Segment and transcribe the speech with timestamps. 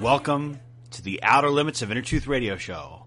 [0.00, 0.58] Welcome
[0.92, 3.04] to the Outer Limits of Inner Truth Radio Show.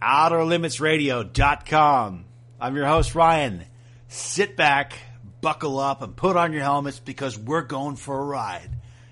[0.00, 2.24] OuterLimitsRadio.com.
[2.58, 3.66] I'm your host, Ryan.
[4.08, 4.94] Sit back,
[5.42, 8.70] buckle up, and put on your helmets because we're going for a ride.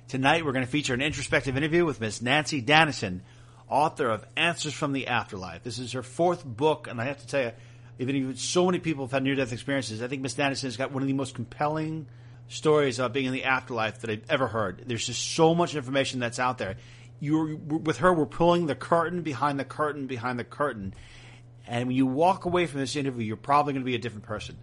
[0.09, 3.21] Tonight, we're going to feature an introspective interview with Miss Nanci Danison,
[3.69, 5.63] author of Answers from the Afterlife.
[5.63, 7.53] This is her fourth book, and I have to tell you,
[7.99, 10.91] even if so many people have had near-death experiences, I think Miss Dannison has got
[10.91, 12.07] one of the most compelling
[12.49, 14.83] stories about being in the afterlife that I've ever heard.
[14.87, 16.77] There's just so much information that's out there.
[17.21, 18.13] You're with her.
[18.13, 20.95] We're pulling the curtain behind the curtain behind the curtain,
[21.67, 24.25] and when you walk away from this interview, you're probably going to be a different
[24.25, 24.57] person.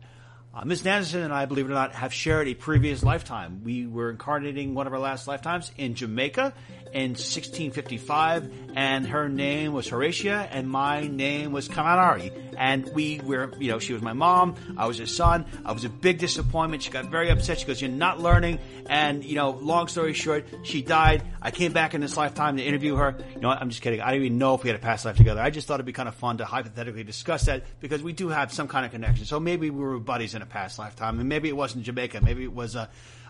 [0.53, 0.81] Uh, Ms.
[0.81, 3.61] Danison and I, believe it or not, have shared a previous lifetime.
[3.63, 6.51] We were incarnating one of our last lifetimes in Jamaica
[6.93, 12.31] in 1655, and her name was Horatia, and my name was Kamanari.
[12.57, 15.45] And we were, you know, she was my mom, I was her son.
[15.63, 16.81] I was a big disappointment.
[16.83, 17.59] She got very upset.
[17.59, 18.59] She goes, You're not learning.
[18.87, 21.23] And, you know, long story short, she died.
[21.41, 23.15] I came back in this lifetime to interview her.
[23.35, 24.01] You know, I'm just kidding.
[24.01, 25.41] I didn't even know if we had a past life together.
[25.41, 28.29] I just thought it'd be kind of fun to hypothetically discuss that because we do
[28.29, 29.25] have some kind of connection.
[29.25, 32.21] So maybe we were buddies in a past lifetime, and maybe it wasn't Jamaica.
[32.21, 32.87] Maybe it was, uh,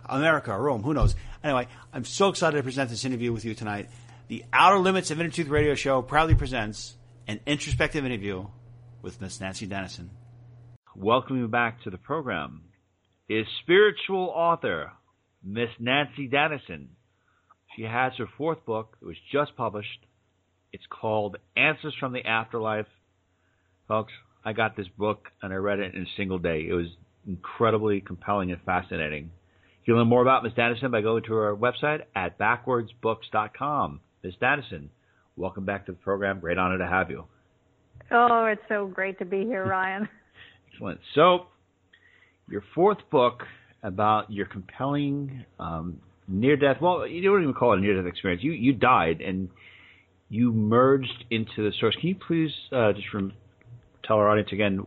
[0.10, 0.84] America or Rome.
[0.84, 1.16] Who knows?
[1.44, 3.90] Anyway, I'm so excited to present this interview with you tonight.
[4.28, 6.96] The Outer Limits of Inner Truth Radio Show proudly presents
[7.28, 8.48] an introspective interview
[9.02, 10.10] with Miss Nanci Danison.
[10.96, 12.64] Welcome you back to the program
[13.30, 14.92] is spiritual author
[15.44, 16.88] Miss Nanci Danison.
[17.76, 18.98] She has her fourth book.
[19.02, 20.06] It was just published.
[20.74, 22.88] It's called Answers from the Afterlife.
[23.88, 24.14] Folks,
[24.44, 26.66] I got this book and I read it in a single day.
[26.70, 26.88] It was
[27.28, 29.32] incredibly compelling and fascinating.
[29.88, 30.52] You can learn more about Ms.
[30.58, 34.02] Danison by going to our website at backwardsbooks.com.
[34.22, 34.34] Ms.
[34.42, 34.90] Danison,
[35.38, 36.42] welcome back to the program.
[36.42, 37.24] Great honor to have you.
[38.12, 40.10] Oh, it's so great to be here, Ryan.
[40.74, 41.00] Excellent.
[41.16, 41.46] So,
[42.50, 43.44] your fourth book
[43.82, 46.82] about your compelling um, near-death.
[46.82, 48.44] Well, you don't even call it a near-death experience.
[48.44, 49.48] You you died and
[50.28, 51.96] you merged into the source.
[51.96, 53.32] Can you please uh, just from,
[54.04, 54.86] tell our audience again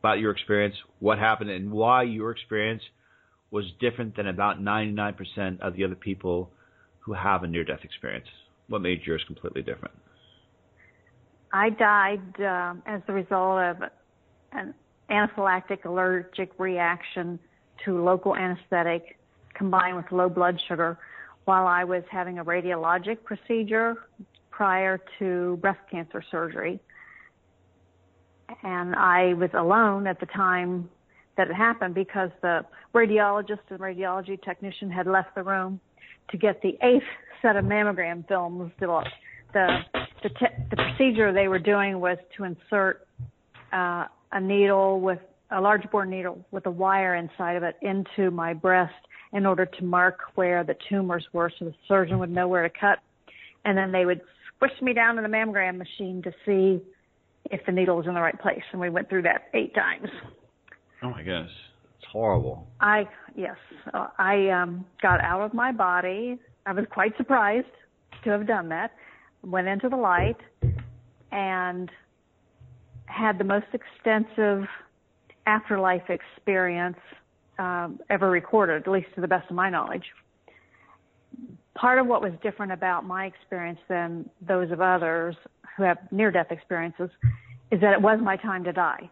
[0.00, 2.82] about your experience, what happened, and why your experience
[3.50, 6.50] was different than about 99% of the other people
[7.00, 8.26] who have a near death experience?
[8.68, 9.94] What made yours completely different?
[11.52, 13.76] I died uh, as the result of
[14.52, 14.74] an
[15.10, 17.38] anaphylactic allergic reaction
[17.84, 19.18] to local anesthetic
[19.54, 20.98] combined with low blood sugar
[21.46, 23.96] while I was having a radiologic procedure
[24.50, 26.78] prior to breast cancer surgery.
[28.62, 30.90] And I was alone at the time
[31.38, 32.60] that it happened because the
[32.94, 35.80] radiologist and radiology technician had left the room
[36.30, 37.02] to get the eighth
[37.40, 39.08] set of mammogram films developed.
[39.54, 39.78] The
[40.22, 43.06] the, te- the procedure they were doing was to insert
[43.72, 48.30] uh, a needle with a large bore needle with a wire inside of it into
[48.30, 48.92] my breast
[49.32, 52.78] in order to mark where the tumors were so the surgeon would know where to
[52.78, 52.98] cut.
[53.64, 54.20] And then they would
[54.54, 56.82] squish me down in the mammogram machine to see
[57.50, 58.62] if the needle was in the right place.
[58.72, 60.08] And we went through that eight times.
[61.02, 61.50] Oh my gosh,
[61.98, 62.66] it's horrible.
[62.80, 63.56] I yes,
[63.94, 66.38] uh, I um, got out of my body.
[66.66, 67.66] I was quite surprised
[68.24, 68.92] to have done that.
[69.44, 70.38] Went into the light
[71.30, 71.90] and
[73.06, 74.64] had the most extensive
[75.46, 76.98] afterlife experience
[77.58, 80.04] um, ever recorded, at least to the best of my knowledge.
[81.74, 85.36] Part of what was different about my experience than those of others
[85.76, 87.08] who have near death experiences
[87.70, 89.08] is that it was my time to die.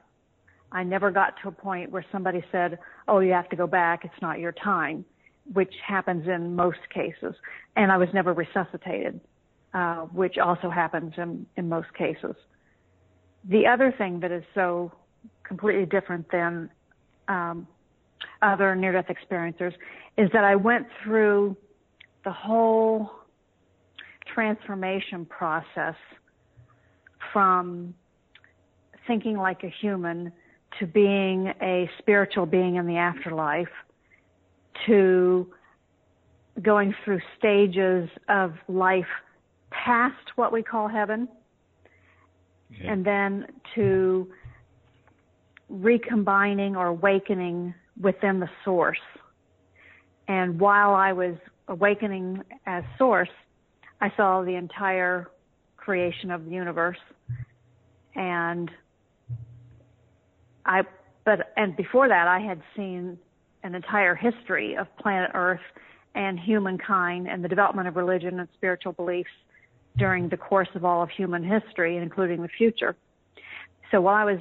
[0.72, 2.78] I never got to a point where somebody said,
[3.09, 4.04] "Oh, you have to go back.
[4.04, 5.04] It's not your time,"
[5.53, 7.34] which happens in most cases.
[7.77, 9.21] And I was never resuscitated,
[9.75, 12.34] uh, which also happens in in most cases.
[13.44, 14.93] The other thing that is so
[15.44, 16.69] completely different than
[17.28, 17.66] um,
[18.43, 19.72] other near-death experiencers
[20.16, 21.56] is that I went through
[22.25, 23.10] the whole
[24.34, 25.95] transformation process
[27.33, 27.95] from
[29.07, 30.33] thinking like a human
[30.78, 33.69] to being a spiritual being in the afterlife
[34.87, 35.47] to
[36.63, 39.07] going through stages of life
[39.71, 41.28] past what we call heaven
[42.73, 42.87] okay.
[42.87, 44.28] and then to
[45.69, 48.99] recombining or awakening within the source.
[50.29, 51.34] And while I was
[51.69, 53.29] awakening as source,
[54.01, 55.31] I saw the entire
[55.77, 56.99] creation of the universe
[58.15, 58.71] and
[60.66, 60.83] I
[61.24, 63.18] but and before that I had seen
[63.63, 65.60] an entire history of planet Earth
[66.15, 69.30] and humankind and the development of religion and spiritual beliefs
[69.97, 72.97] during the course of all of human history, including the future.
[73.91, 74.41] So while I was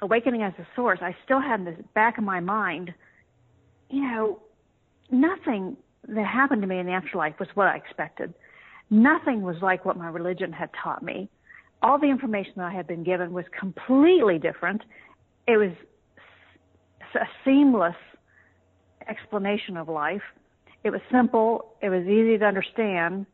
[0.00, 2.92] awakening as a source, I still had in the back of my mind,
[3.90, 4.40] you know,
[5.10, 5.76] nothing
[6.08, 8.34] that happened to me in the afterlife was what I expected.
[8.90, 11.28] Nothing was like what my religion had taught me.
[11.82, 14.82] All the information that I had been given was completely different.
[15.46, 15.72] It was
[17.14, 17.96] a seamless
[19.08, 20.22] explanation of life.
[20.84, 21.74] It was simple.
[21.82, 23.26] It was easy to understand.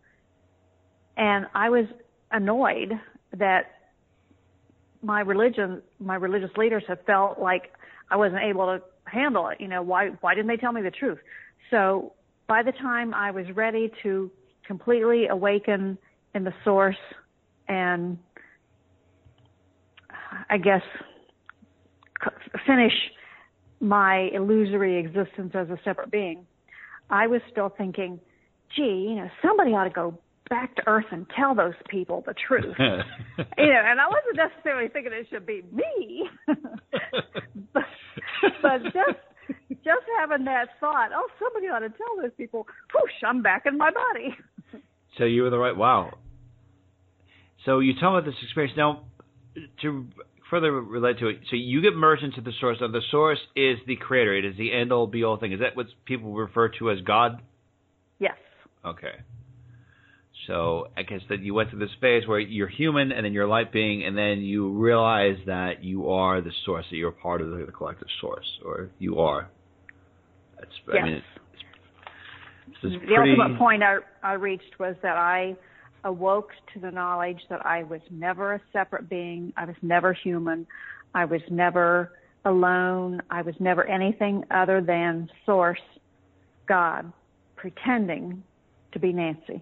[1.16, 1.84] And I was
[2.30, 2.92] annoyed
[3.36, 3.72] that
[5.02, 7.72] my religion, my religious leaders have felt like
[8.10, 9.60] I wasn't able to handle it.
[9.60, 11.18] You know, why, why didn't they tell me the truth?
[11.70, 12.12] So
[12.46, 14.30] by the time I was ready to
[14.66, 15.98] completely awaken
[16.34, 16.96] in the source
[17.68, 18.18] and
[20.50, 20.82] I guess
[22.66, 22.92] finish
[23.80, 26.46] my illusory existence as a separate being,
[27.10, 28.20] I was still thinking,
[28.74, 30.18] gee, you know, somebody ought to go
[30.50, 32.74] back to earth and tell those people the truth.
[32.78, 36.28] you know, and I wasn't necessarily thinking it should be me,
[37.72, 37.84] but,
[38.62, 39.18] but just
[39.84, 43.78] just having that thought, oh, somebody ought to tell those people, whoosh, I'm back in
[43.78, 44.36] my body.
[45.16, 45.76] So you were the right.
[45.76, 46.18] Wow.
[47.64, 49.04] So you tell me this experience now.
[49.82, 50.06] To
[50.50, 52.78] further relate to it, so you get merged into the source.
[52.80, 54.34] Now the source is the creator.
[54.34, 55.52] It is the end all be all thing.
[55.52, 57.42] Is that what people refer to as God?
[58.18, 58.36] Yes.
[58.84, 59.12] Okay.
[60.46, 63.46] So I guess that you went through this phase where you're human and then you're
[63.46, 67.50] light being, and then you realize that you are the source, that you're part of
[67.50, 69.50] the, the collective source, or you are.
[70.58, 70.96] That's, yes.
[70.98, 71.64] I mean, it's, it's,
[72.82, 73.32] it's the pretty...
[73.32, 75.54] ultimate point I, I reached was that I
[76.04, 79.52] awoke to the knowledge that I was never a separate being.
[79.56, 80.66] I was never human.
[81.14, 82.12] I was never
[82.44, 83.20] alone.
[83.30, 85.80] I was never anything other than Source,
[86.66, 87.12] God,
[87.56, 88.42] pretending
[88.92, 89.60] to be Nanci.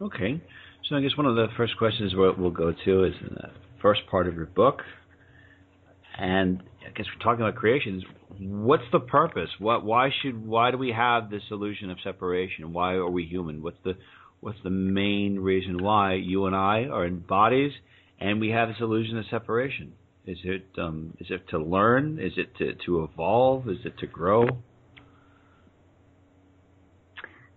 [0.00, 0.40] Okay.
[0.88, 3.50] So I guess one of the first questions we'll go to is in the
[3.82, 4.82] first part of your book.
[6.18, 8.02] And I guess we're talking about creations.
[8.40, 9.50] What's the purpose?
[9.58, 12.72] What, why should, why do we have this illusion of separation?
[12.72, 13.62] Why are we human?
[13.62, 13.94] What's the,
[14.40, 17.72] what's the main reason why you and I are in bodies
[18.20, 19.92] and we have this illusion of separation?
[20.26, 22.18] Is it, um, is it to learn?
[22.20, 23.68] Is it to, to evolve?
[23.68, 24.46] Is it to grow?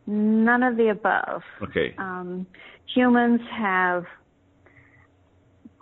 [0.08, 1.42] None of the above.
[1.62, 1.94] Okay.
[1.98, 2.48] Um,
[2.94, 4.06] humans have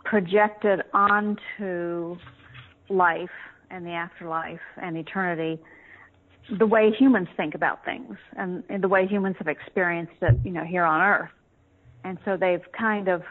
[0.04, 2.18] projected onto
[2.90, 3.30] life
[3.70, 5.62] and the afterlife and eternity
[6.58, 10.52] the way humans think about things and, and the way humans have experienced it, you
[10.52, 11.30] know, here on earth.
[12.04, 13.22] And so they've kind of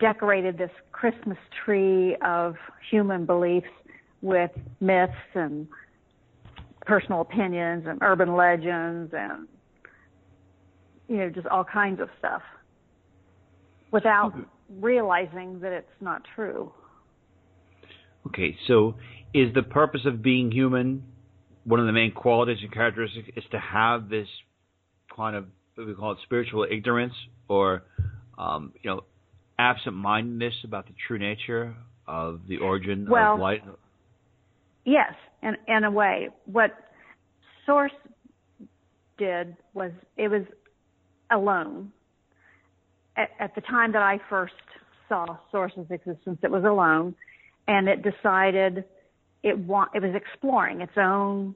[0.00, 2.54] decorated this Christmas tree of
[2.90, 3.68] human beliefs
[4.22, 4.50] with
[4.80, 5.66] myths and
[6.82, 9.46] personal opinions and urban legends and
[11.06, 12.42] you know just all kinds of stuff
[13.90, 14.32] without
[14.80, 16.72] realizing that it's not true.
[18.26, 18.94] Okay, so
[19.32, 21.02] is the purpose of being human
[21.68, 24.26] one of the main qualities and characteristics is to have this
[25.14, 25.44] kind of
[25.74, 27.12] what we call it spiritual ignorance
[27.48, 27.82] or
[28.38, 29.02] um, you know
[29.58, 31.74] absent-mindedness about the true nature
[32.06, 33.62] of the origin well, of light?
[34.84, 35.12] Yes,
[35.42, 36.30] in in a way.
[36.46, 36.70] What
[37.66, 37.92] Source
[39.18, 40.42] did was it was
[41.30, 41.92] alone.
[43.16, 44.54] At, at the time that I first
[45.08, 47.14] saw Source's existence, it was alone,
[47.66, 48.84] and it decided
[49.48, 49.56] it
[49.94, 51.54] it was exploring its own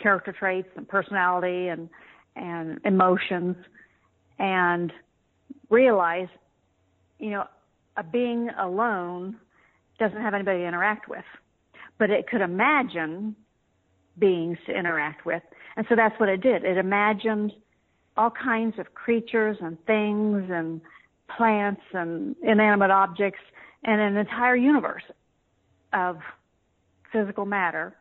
[0.00, 1.88] character traits and personality and
[2.36, 3.56] and emotions,
[4.38, 4.92] and
[5.70, 6.30] realized,
[7.18, 7.44] you know,
[7.96, 9.36] a being alone
[9.98, 11.24] doesn't have anybody to interact with
[11.98, 13.36] but it could imagine
[14.18, 15.42] beings to interact with.
[15.76, 16.64] And so that's what it did.
[16.64, 17.52] It imagined
[18.16, 20.80] all kinds of creatures and things and
[21.36, 23.40] plants and inanimate objects
[23.82, 25.02] and an entire universe
[25.92, 26.18] of
[27.14, 27.94] physical matter.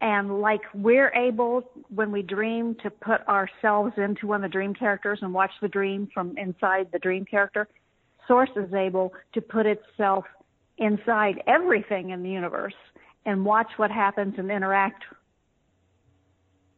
[0.00, 4.74] And like we're able, when we dream, to put ourselves into one of the dream
[4.74, 7.68] characters and watch the dream from inside the dream character,
[8.26, 10.24] Source is able to put itself
[10.76, 12.74] inside everything in the universe
[13.24, 15.02] and watch what happens and interact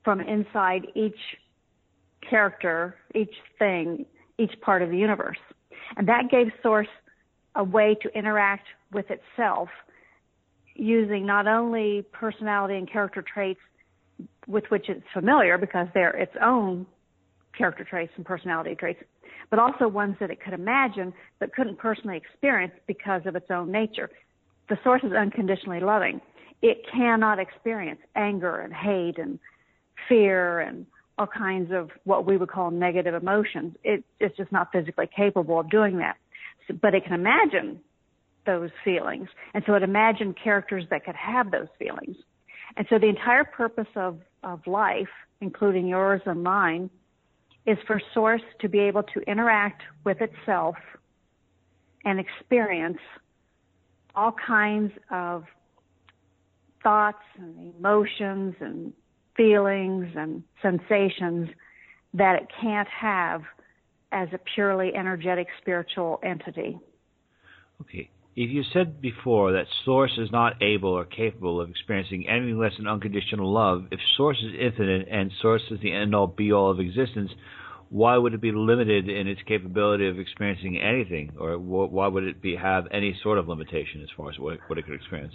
[0.04, 1.18] from inside each
[2.28, 4.06] character, each thing,
[4.38, 5.38] each part of the universe.
[5.96, 6.88] And that gave Source
[7.56, 9.68] a way to interact with itself
[10.80, 13.60] using not only personality and character traits
[14.46, 16.86] with which it's familiar because they're its own
[17.56, 19.00] character traits and personality traits,
[19.50, 23.70] but also ones that it could imagine but couldn't personally experience because of its own
[23.70, 24.10] nature.
[24.70, 26.20] The source is unconditionally loving.
[26.62, 29.38] It cannot experience anger and hate and
[30.08, 30.86] fear and
[31.18, 33.76] all kinds of what we would call negative emotions.
[33.84, 36.16] It, it's just not physically capable of doing that.
[36.66, 37.80] So, but it can imagine
[38.46, 39.28] those feelings.
[39.54, 42.16] And so it imagined characters that could have those feelings.
[42.76, 45.08] And so the entire purpose of, of life,
[45.40, 46.90] including yours and mine,
[47.66, 50.76] is for Source to be able to interact with itself
[52.04, 52.98] and experience
[54.14, 55.44] all kinds of
[56.82, 58.92] thoughts and emotions and
[59.36, 61.48] feelings and sensations
[62.14, 63.42] that it can't have
[64.12, 66.78] as a purely energetic spiritual entity.
[67.82, 68.10] Okay.
[68.36, 72.72] If you said before that Source is not able or capable of experiencing anything less
[72.76, 76.70] than unconditional love, if Source is infinite and Source is the end all be all
[76.70, 77.30] of existence,
[77.88, 82.40] why would it be limited in its capability of experiencing anything, or why would it
[82.40, 85.34] be have any sort of limitation as far as what, what it could experience?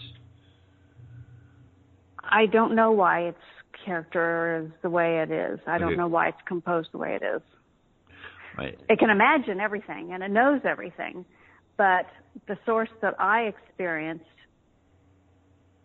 [2.24, 3.38] I don't know why its
[3.86, 5.60] character is the way it is.
[5.68, 7.42] I don't know why it's composed the way it is.
[8.58, 8.80] Right.
[8.90, 11.26] It can imagine everything and it knows everything,
[11.78, 12.06] but
[12.48, 14.26] the source that I experienced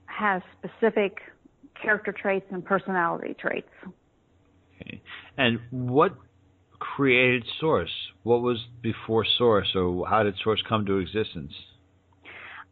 [0.06, 1.18] has specific
[1.80, 3.70] character traits and personality traits.
[4.80, 5.00] Okay.
[5.37, 6.14] And what
[6.78, 7.90] created Source?
[8.23, 11.52] What was before Source, or how did Source come to existence?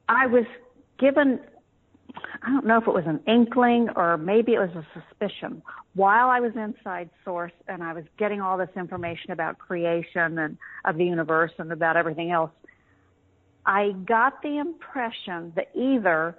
[0.08, 0.44] I was
[0.98, 1.38] given,
[2.42, 5.62] I don't know if it was an inkling or maybe it was a suspicion.
[5.94, 10.56] While I was inside Source and I was getting all this information about creation and
[10.84, 12.50] of the universe and about everything else,
[13.68, 16.34] I got the impression that either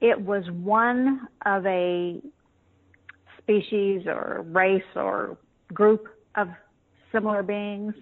[0.00, 2.20] it was one of a
[3.38, 5.38] species or race or
[5.72, 6.48] group of
[7.12, 7.94] similar beings,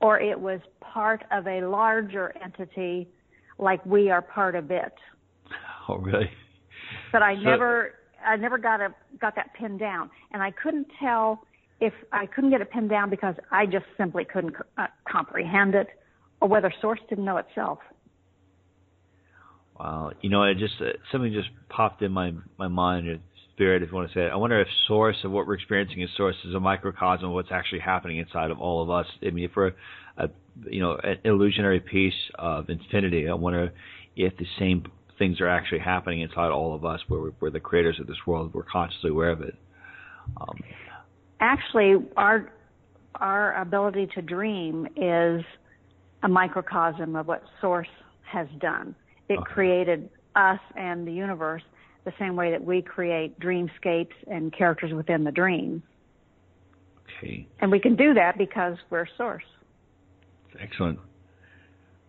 [0.00, 3.08] or it was part of a larger entity
[3.60, 4.92] like we are part of it.
[5.88, 6.28] Oh, really?
[7.12, 7.94] But I so, never,
[8.26, 11.44] I never got a got that pinned down, and I couldn't tell
[11.80, 15.86] if I couldn't get it pinned down because I just simply couldn't uh, comprehend it,
[16.40, 17.78] or whether Source didn't know itself.
[19.78, 23.18] Wow, you know, it just uh, something just popped in my my mind Or
[23.58, 24.28] spirit, if you want to say it.
[24.32, 27.50] I wonder if source of what we're experiencing is source is a microcosm of what's
[27.50, 29.06] actually happening inside of all of us.
[29.20, 29.72] I mean, if we're
[30.16, 30.28] a,
[30.64, 33.72] you know an illusionary piece of infinity, I wonder
[34.14, 34.84] if the same
[35.18, 38.16] things are actually happening inside all of us, where we're, we're the creators of this
[38.28, 38.54] world.
[38.54, 39.56] We're consciously aware of it.
[40.40, 40.60] Um,
[41.40, 42.52] actually, our
[43.16, 45.42] our ability to dream is
[46.22, 47.88] a microcosm of what Source
[48.30, 48.94] has done.
[49.28, 49.52] It okay.
[49.52, 51.62] created us and the universe
[52.04, 55.82] the same way that we create dreamscapes and characters within the dream.
[57.18, 57.46] Okay.
[57.60, 59.44] And we can do that because we're source.
[60.60, 60.98] Excellent.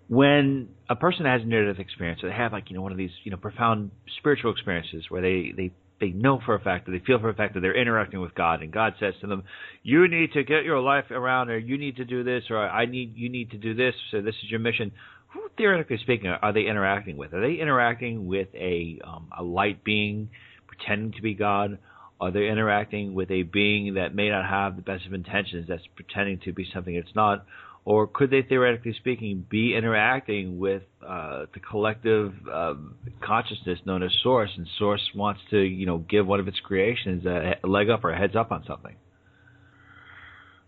[0.08, 2.98] When a person has a near-death experience, or they have like you know one of
[2.98, 6.92] these you know profound spiritual experiences where they they they know for a fact that
[6.92, 9.44] they feel for a fact that they're interacting with God, and God says to them,
[9.84, 12.86] "You need to get your life around, or you need to do this, or I
[12.86, 13.96] need you need to do this.
[14.12, 14.92] So this is your mission."
[15.30, 17.34] who theoretically speaking are they interacting with?
[17.34, 20.30] Are they interacting with a um, a light being
[20.68, 21.78] pretending to be God?
[22.20, 25.84] Are they interacting with a being that may not have the best of intentions, that's
[25.96, 27.46] pretending to be something it's not?
[27.86, 34.12] Or could they, theoretically speaking, be interacting with uh, the collective um, consciousness known as
[34.22, 38.04] Source, and Source wants to, you know, give one of its creations a leg up
[38.04, 38.96] or a heads up on something?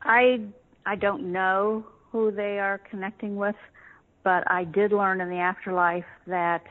[0.01, 0.41] I
[0.85, 3.55] I don't know who they are connecting with
[4.23, 6.63] but I did learn in the afterlife that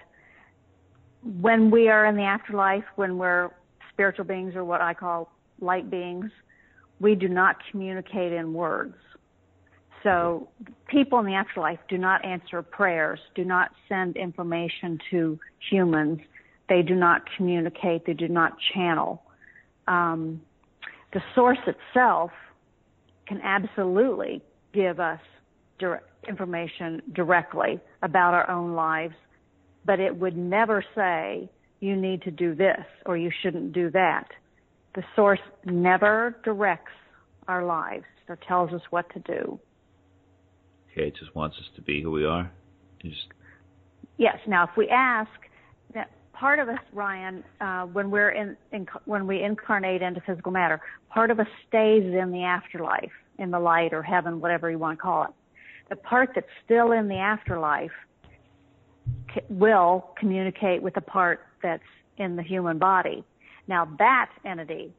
[1.41, 3.51] when we are in the afterlife, when we're
[3.93, 5.31] spiritual beings or what I call
[5.61, 6.31] light beings,
[7.01, 8.95] we do not communicate in words.
[10.03, 10.49] So
[10.89, 15.39] people in the afterlife do not answer prayers, do not send information to
[15.71, 16.21] humans.
[16.69, 18.07] They do not communicate.
[18.07, 19.23] They do not channel.
[19.89, 20.41] Um,
[21.13, 22.31] the source itself
[23.27, 24.43] can absolutely
[24.73, 25.21] give us
[25.79, 29.15] direct, information directly about our own lives,
[29.85, 31.49] but it would never say,
[31.81, 34.29] you need to do this or you shouldn't do that.
[34.95, 36.93] The source never directs
[37.49, 39.59] our lives or tells us what to do.
[40.93, 42.51] Okay, just wants us to be who we are.
[43.03, 43.27] Just...
[44.19, 44.37] Yes.
[44.47, 45.31] Now, if we ask,
[45.95, 50.53] that part of us, Ryan, uh, when we're in, in, when we incarnate into physical
[50.53, 54.79] matter, part of us stays in the afterlife, in the light or heaven, whatever you
[54.79, 55.31] want to call it
[55.91, 57.91] the part that's still in the afterlife
[59.49, 61.83] will communicate with the part that's
[62.17, 63.23] in the human body.
[63.69, 64.95] Now that entity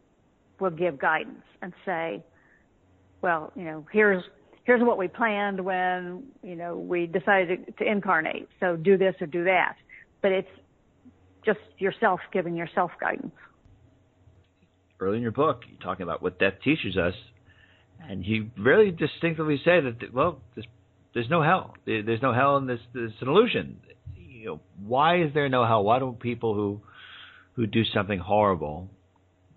[0.59, 2.23] will give guidance and say,
[3.21, 4.23] well, you know, here's
[4.71, 8.47] here's what we planned when you know we decided to, incarnate.
[8.61, 9.75] So do this or do that.
[10.21, 10.47] But it's
[11.45, 13.35] just yourself giving yourself guidance.
[15.01, 17.15] Early in your book, you're talking about what death teaches us,
[18.07, 20.63] and you very distinctively say that well, this
[21.13, 21.73] there's no hell.
[21.85, 23.77] There's no hell, and this is an illusion.
[24.15, 25.83] You know, why is there no hell?
[25.83, 26.79] Why don't people who
[27.57, 28.89] who do something horrible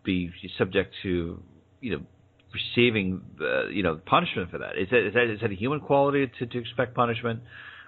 [0.02, 1.40] be subject to
[1.80, 2.02] you know
[2.54, 4.78] receiving uh, you know punishment for that?
[4.78, 7.40] Is that is that is that a human quality to, to expect punishment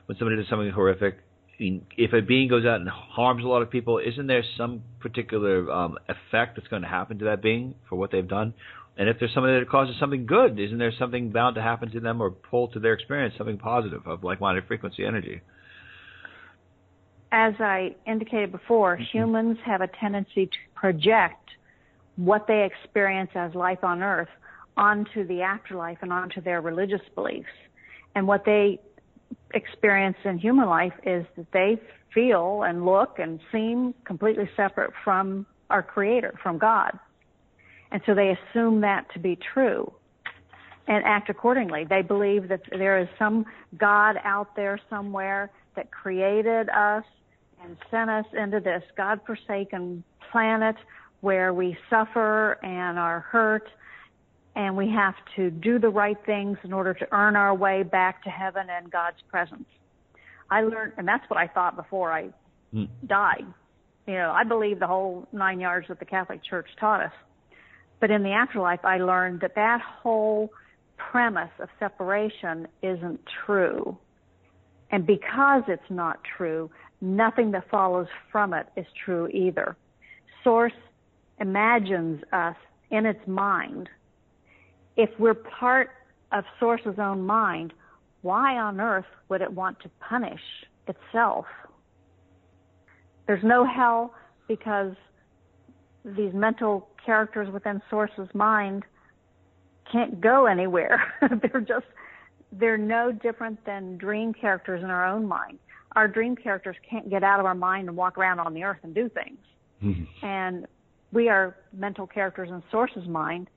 [0.07, 1.19] when somebody does something horrific?
[1.59, 4.45] I mean, if a being goes out and harms a lot of people, isn't there
[4.59, 8.53] some particular um, effect that's going to happen to that being for what they've done?
[8.99, 12.01] And if there's somebody that causes something good, isn't there something bound to happen to
[12.01, 15.41] them or pull to their experience something positive of like-minded frequency energy?
[17.33, 19.19] As I indicated before, mm-hmm.
[19.19, 21.51] humans have a tendency to project
[22.17, 24.29] what they experience as life on earth
[24.77, 27.49] onto the afterlife and onto their religious beliefs.
[28.15, 28.81] And what they
[29.55, 31.81] experience in human life is that they
[32.13, 36.99] feel and look and seem completely separate from our creator, from God.
[37.91, 39.93] And so they assume that to be true
[40.89, 41.85] and act accordingly.
[41.85, 47.05] They believe that there is some God out there somewhere that created us
[47.63, 50.77] and sent us into this God forsaken planet
[51.21, 53.69] where we suffer and are hurt
[54.57, 58.25] and we have to do the right things in order to earn our way back
[58.25, 59.69] to heaven and God's presence.
[60.51, 62.31] I learned, and that's what I thought before I
[62.75, 62.89] mm.
[63.07, 63.45] died.
[64.07, 67.13] You know, I believe the whole nine yards that the Catholic Church taught us.
[68.01, 70.51] But in the afterlife, I learned that that whole
[70.97, 73.99] premise of separation isn't true.
[74.91, 76.71] And because it's not true,
[77.03, 79.77] nothing that follows from it is true either.
[80.43, 80.73] Source
[81.41, 82.57] imagines us
[82.91, 83.91] in its mind
[84.97, 85.91] if we're part
[86.33, 87.73] of Source's own mind,
[88.23, 90.41] why on earth would it want to punish
[90.89, 91.47] itself?
[93.27, 94.15] There's no hell
[94.49, 94.95] because
[96.05, 98.85] these mental characters within Source's mind
[99.91, 101.15] can't go anywhere.
[101.43, 101.87] they're just,
[102.53, 105.59] they're no different than dream characters in our own mind.
[105.95, 108.79] Our dream characters can't get out of our mind and walk around on the earth
[108.83, 109.39] and do things.
[109.83, 110.27] Mm-hmm.
[110.27, 110.67] And
[111.13, 113.49] we are mental characters in Source's mind.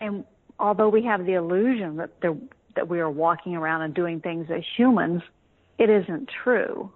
[0.00, 0.24] And
[0.60, 2.10] although we have the illusion that
[2.76, 5.22] that we are walking around and doing things as humans,
[5.78, 6.90] it isn't true.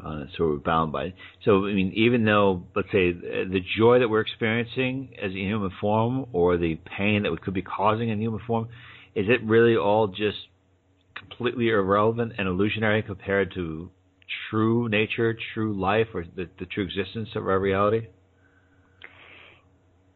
[0.00, 0.28] Got it.
[0.36, 1.06] So we're bound by.
[1.06, 1.14] It.
[1.44, 5.72] So I mean, even though, let's say, the joy that we're experiencing as a human
[5.80, 8.68] form, or the pain that we could be causing in human form,
[9.14, 10.38] is it really all just
[11.16, 13.90] completely irrelevant and illusionary compared to
[14.50, 18.06] true nature, true life, or the, the true existence of our reality?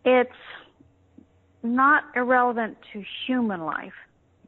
[0.04, 0.30] It's
[1.64, 3.92] not irrelevant to human life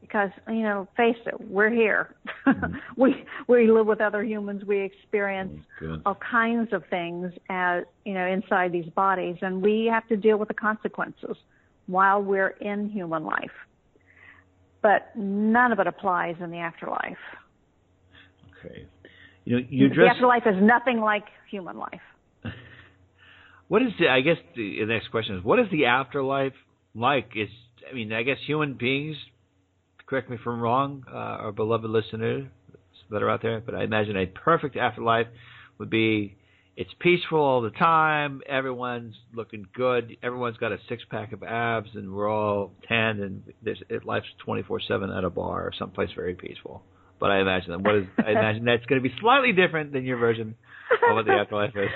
[0.07, 2.15] because you know face it we're here.
[2.45, 2.75] Mm-hmm.
[3.01, 4.63] we we live with other humans.
[4.65, 9.89] We experience oh, all kinds of things as you know inside these bodies and we
[9.91, 11.35] have to deal with the consequences
[11.87, 13.51] while we're in human life.
[14.81, 17.17] But none of it applies in the afterlife.
[18.63, 18.85] Okay.
[19.43, 20.07] You know you address...
[20.09, 22.01] the afterlife is nothing like human life.
[23.69, 26.53] What is the i guess the next question is what is the afterlife
[26.97, 27.49] like is,
[27.89, 29.15] I mean, I guess human beings,
[30.05, 32.45] correct me if I'm wrong, uh, our beloved listeners
[33.09, 35.27] that are out there, but I imagine a perfect afterlife
[35.77, 36.35] would be
[36.77, 38.41] it's peaceful all the time.
[38.47, 40.15] Everyone's looking good.
[40.21, 44.27] Everyone's got a six pack of abs, and we're all tan, and there's it, life's
[44.45, 46.83] twenty four seven at a bar or someplace very peaceful.
[47.19, 50.05] But I imagine that what is I imagine that's going to be slightly different than
[50.05, 50.53] your version
[51.09, 51.89] of what the afterlife is.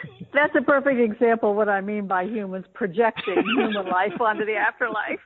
[0.34, 4.54] That's a perfect example of what I mean by humans projecting human life onto the
[4.54, 5.20] afterlife.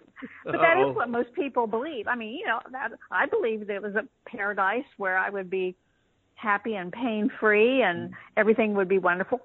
[0.44, 0.90] But that Uh-oh.
[0.90, 2.06] is what most people believe.
[2.06, 5.76] I mean, you know, that I believe there was a paradise where I would be
[6.34, 8.14] happy and pain free and mm.
[8.36, 9.40] everything would be wonderful.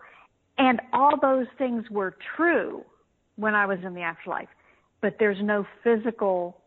[0.57, 2.83] And all those things were true
[3.35, 4.47] when I was in the afterlife.
[5.01, 6.61] But there's no physical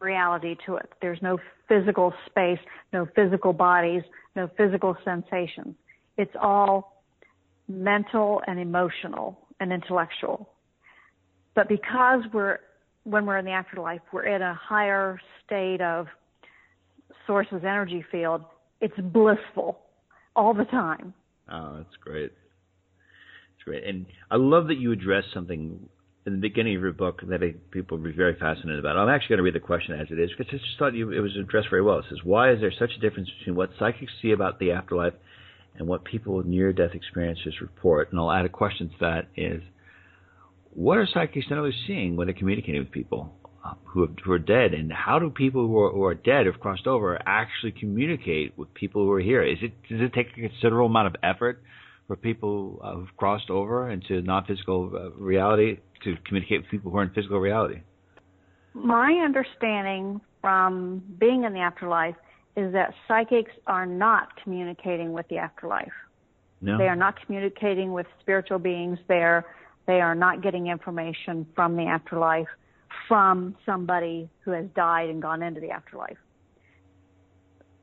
[0.00, 0.90] reality to it.
[1.00, 2.58] There's no physical space,
[2.92, 4.02] no physical bodies,
[4.34, 5.74] no physical sensations.
[6.16, 6.95] It's all
[7.68, 10.48] mental and emotional and intellectual.
[11.54, 12.58] But because we're,
[13.04, 16.06] when we're in the afterlife, we're in a higher state of
[17.26, 18.42] source's energy field,
[18.80, 19.78] it's blissful
[20.34, 21.14] all the time.
[21.50, 22.32] Oh, that's great.
[23.56, 23.84] It's great.
[23.84, 25.88] And I love that you address something
[26.26, 28.96] in the beginning of your book that people be very fascinated about.
[28.96, 31.12] I'm actually going to read the question as it is because I just thought you,
[31.12, 31.98] it was addressed very well.
[31.98, 35.14] It says, Why is there such a difference between what psychics see about the afterlife
[35.78, 38.10] and what people with near death experiences report.
[38.10, 39.62] And I'll add a question to that is
[40.70, 43.32] what are psychics generally seeing when they're communicating with people
[43.64, 44.74] uh, who, have, who are dead?
[44.74, 48.72] And how do people who are, who are dead, who've crossed over, actually communicate with
[48.74, 49.42] people who are here?
[49.42, 51.62] Is it, does it take a considerable amount of effort
[52.06, 56.90] for people uh, who've crossed over into non physical uh, reality to communicate with people
[56.90, 57.80] who are in physical reality?
[58.74, 62.14] My understanding from being in the afterlife
[62.56, 65.92] is that psychics are not communicating with the afterlife.
[66.60, 66.78] No.
[66.78, 68.98] They are not communicating with spiritual beings.
[69.08, 69.44] They're
[69.86, 72.48] They are not getting information from the afterlife
[73.08, 76.16] from somebody who has died and gone into the afterlife.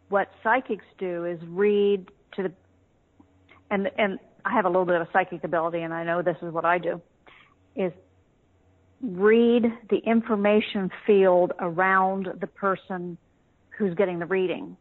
[0.10, 2.52] What psychics do is read to the,
[3.72, 6.38] and, and I have a little bit of a psychic ability and I know this
[6.42, 7.02] is what I do,
[7.76, 7.92] is
[9.02, 13.18] read the information field around the person
[13.78, 14.78] who's getting the reading.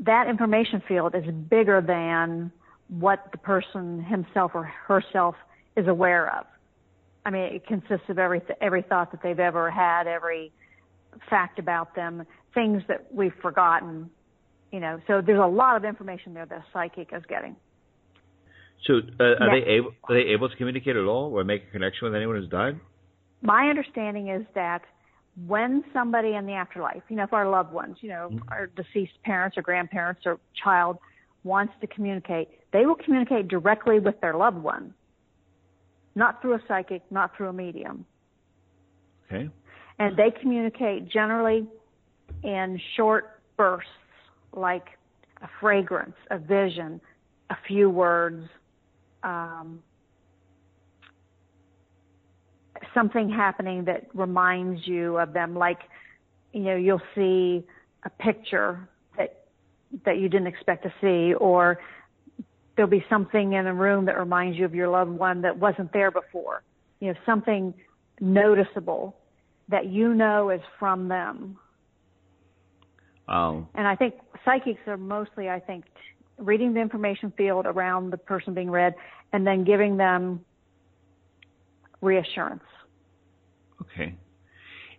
[0.00, 2.52] That information field is bigger than
[2.88, 5.34] what the person himself or herself
[5.76, 6.46] is aware of.
[7.24, 10.52] I mean, it consists of every every thought that they've ever had, every
[11.30, 14.10] fact about them, things that we've forgotten.
[14.72, 17.56] You know, so there's a lot of information there that a psychic is getting.
[18.86, 21.70] So, uh, are they able are they able to communicate at all or make a
[21.70, 22.80] connection with anyone who's died?
[23.40, 24.82] My understanding is that
[25.46, 28.48] when somebody in the afterlife, you know, if our loved ones, you know, mm-hmm.
[28.48, 30.98] our deceased parents or grandparents or child
[31.44, 34.94] wants to communicate, they will communicate directly with their loved one,
[36.14, 38.04] not through a psychic, not through a medium.
[39.26, 39.48] Okay.
[39.98, 41.66] And they communicate generally
[42.42, 43.88] in short bursts,
[44.52, 44.86] like
[45.42, 47.00] a fragrance, a vision,
[47.50, 48.46] a few words,
[49.22, 49.82] um,
[52.94, 55.54] something happening that reminds you of them.
[55.54, 55.80] Like,
[56.52, 57.64] you know, you'll see
[58.04, 59.44] a picture that
[60.04, 61.78] that you didn't expect to see, or
[62.76, 65.92] there'll be something in a room that reminds you of your loved one that wasn't
[65.92, 66.62] there before.
[67.00, 67.74] You know, something
[68.20, 69.16] noticeable
[69.68, 71.58] that you know is from them.
[73.28, 73.66] Oh.
[73.74, 75.84] And I think psychics are mostly, I think,
[76.38, 78.94] reading the information field around the person being read
[79.32, 80.44] and then giving them
[82.00, 82.64] reassurance.
[83.92, 84.14] Okay.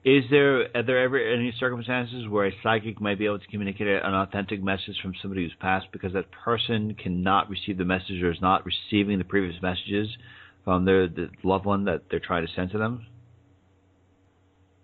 [0.06, 3.88] Is there are there ever any circumstances where a psychic might be able to communicate
[3.88, 8.32] an authentic message from somebody who's passed because that person cannot receive the message or
[8.32, 10.10] is not receiving the previous messages
[10.66, 13.06] from their the loved one that they're trying to send to them?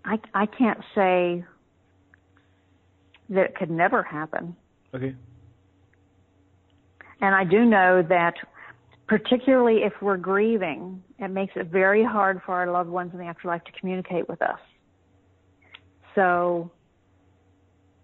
[0.06, 1.44] I I can't say
[3.30, 4.56] that it could never happen.
[4.96, 5.16] Okay.
[7.22, 8.36] And I do know that
[9.10, 13.26] particularly if we're grieving, it makes it very hard for our loved ones in the
[13.26, 14.60] afterlife to communicate with us.
[16.14, 16.72] So,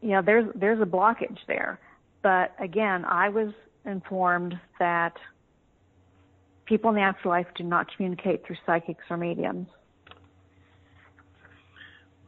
[0.01, 1.79] you know, there's there's a blockage there.
[2.23, 3.53] But again, I was
[3.85, 5.13] informed that
[6.65, 9.67] people in the afterlife do not communicate through psychics or mediums.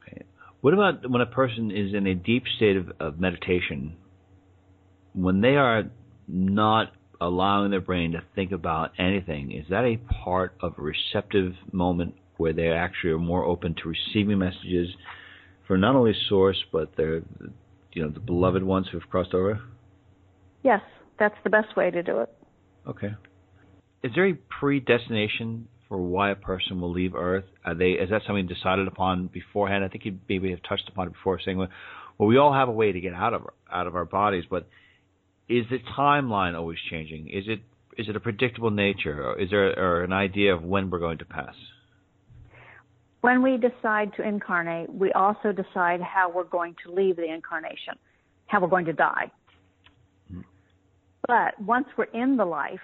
[0.03, 0.21] Okay.
[0.61, 3.95] What about when a person is in a deep state of, of meditation?
[5.13, 5.85] When they are
[6.27, 11.53] not allowing their brain to think about anything, is that a part of a receptive
[11.71, 14.89] moment where they actually are more open to receiving messages
[15.67, 17.21] for not only source but their
[17.93, 19.59] you know the beloved ones who've crossed over?
[20.63, 20.81] Yes,
[21.19, 22.29] that's the best way to do it.
[22.87, 23.13] Okay.
[24.03, 27.45] Is there a predestination for why a person will leave Earth?
[27.65, 29.83] Are they is that something decided upon beforehand?
[29.83, 31.69] I think you maybe have touched upon it before, saying well,
[32.17, 34.67] well we all have a way to get out of out of our bodies, but
[35.49, 37.29] is the timeline always changing?
[37.29, 37.59] Is it
[37.97, 41.17] is it a predictable nature, or is there or an idea of when we're going
[41.19, 41.55] to pass?
[43.21, 47.95] When we decide to incarnate, we also decide how we're going to leave the incarnation,
[48.45, 49.31] how we're going to die.
[50.31, 50.41] Mm-hmm.
[51.27, 52.79] But once we're in the life,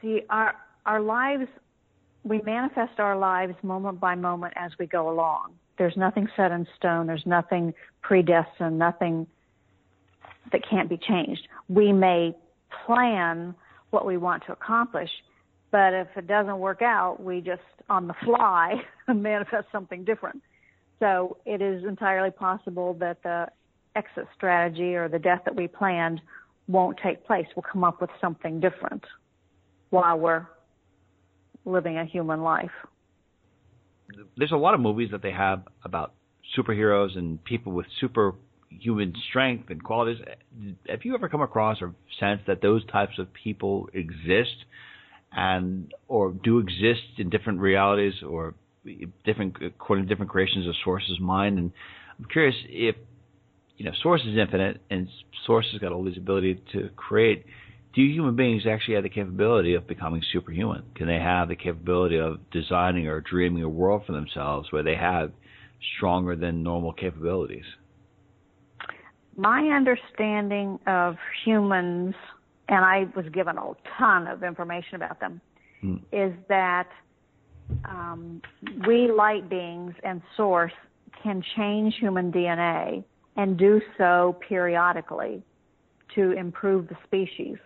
[0.00, 0.54] see our
[0.86, 1.46] our lives
[2.24, 5.52] we manifest our lives moment by moment as we go along.
[5.76, 9.26] There's nothing set in stone, there's nothing predestined, nothing
[10.52, 11.46] that can't be changed.
[11.68, 12.34] We may
[12.86, 13.54] plan
[13.90, 15.10] what we want to accomplish,
[15.70, 18.74] but if it doesn't work out, we just on the fly
[19.08, 20.42] manifest something different.
[21.00, 23.48] So it is entirely possible that the
[23.96, 26.20] exit strategy or the death that we planned
[26.66, 27.46] won't take place.
[27.54, 29.04] We'll come up with something different
[29.90, 30.46] while we're
[31.64, 32.70] living a human life.
[34.36, 36.14] There's a lot of movies that they have about
[36.56, 38.34] superheroes and people with super
[38.80, 40.22] human strength and qualities.
[40.88, 44.64] Have you ever come across or sensed that those types of people exist
[45.32, 48.54] and or do exist in different realities or
[49.24, 51.58] different according to different creations of Source's mind?
[51.58, 51.72] And
[52.18, 52.96] I'm curious if
[53.76, 55.08] you know Source is infinite and
[55.46, 57.44] Source has got all this ability to create.
[57.94, 60.82] Do human beings actually have the capability of becoming superhuman?
[60.96, 64.96] Can they have the capability of designing or dreaming a world for themselves where they
[64.96, 65.30] have
[65.96, 67.64] stronger than normal capabilities?
[69.36, 72.14] My understanding of humans,
[72.68, 75.40] and I was given a ton of information about them,
[75.82, 76.00] mm.
[76.12, 76.88] is that
[77.84, 78.42] um,
[78.86, 80.72] we light beings and source
[81.22, 83.04] can change human DNA
[83.36, 85.42] and do so periodically
[86.14, 87.56] to improve the species.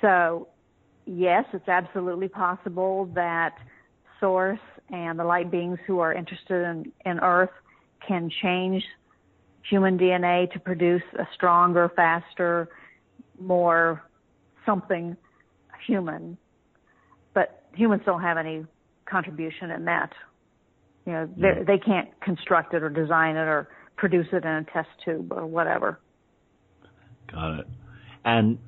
[0.00, 0.48] So
[1.08, 3.56] yes, it's absolutely possible that
[4.20, 4.58] Source
[4.90, 7.50] and the light beings who are interested in, in Earth
[8.06, 8.82] can change
[9.68, 12.68] human DNA to produce a stronger, faster,
[13.40, 14.02] more
[14.66, 15.16] something
[15.86, 16.36] human.
[17.34, 18.64] But humans don't have any
[19.08, 20.12] contribution in that.
[21.06, 21.66] You know, mm.
[21.66, 25.46] they can't construct it or design it or produce it in a test tube or
[25.46, 25.98] whatever.
[27.32, 27.66] Got it.
[28.24, 28.58] And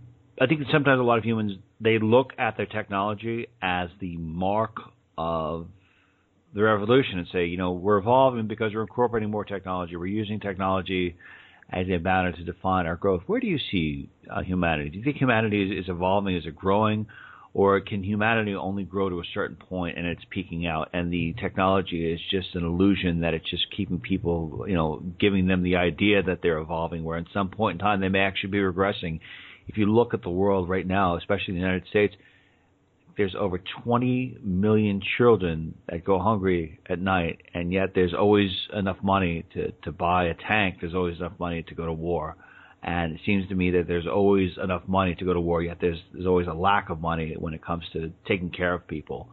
[0.40, 4.76] I think sometimes a lot of humans they look at their technology as the mark
[5.16, 5.66] of
[6.54, 9.96] the revolution and say, you know, we're evolving because we're incorporating more technology.
[9.96, 11.16] We're using technology
[11.72, 13.22] as a banner to define our growth.
[13.26, 14.90] Where do you see uh, humanity?
[14.90, 16.36] Do you think humanity is, is evolving?
[16.36, 17.06] Is it growing?
[17.52, 21.34] Or can humanity only grow to a certain point and it's peaking out and the
[21.40, 25.74] technology is just an illusion that it's just keeping people, you know, giving them the
[25.74, 29.18] idea that they're evolving where at some point in time they may actually be regressing.
[29.66, 32.14] If you look at the world right now, especially the United States,
[33.16, 38.98] there's over 20 million children that go hungry at night, and yet there's always enough
[39.02, 40.76] money to, to buy a tank.
[40.80, 42.36] There's always enough money to go to war.
[42.82, 45.78] And it seems to me that there's always enough money to go to war, yet
[45.80, 49.28] there's there's always a lack of money when it comes to taking care of people.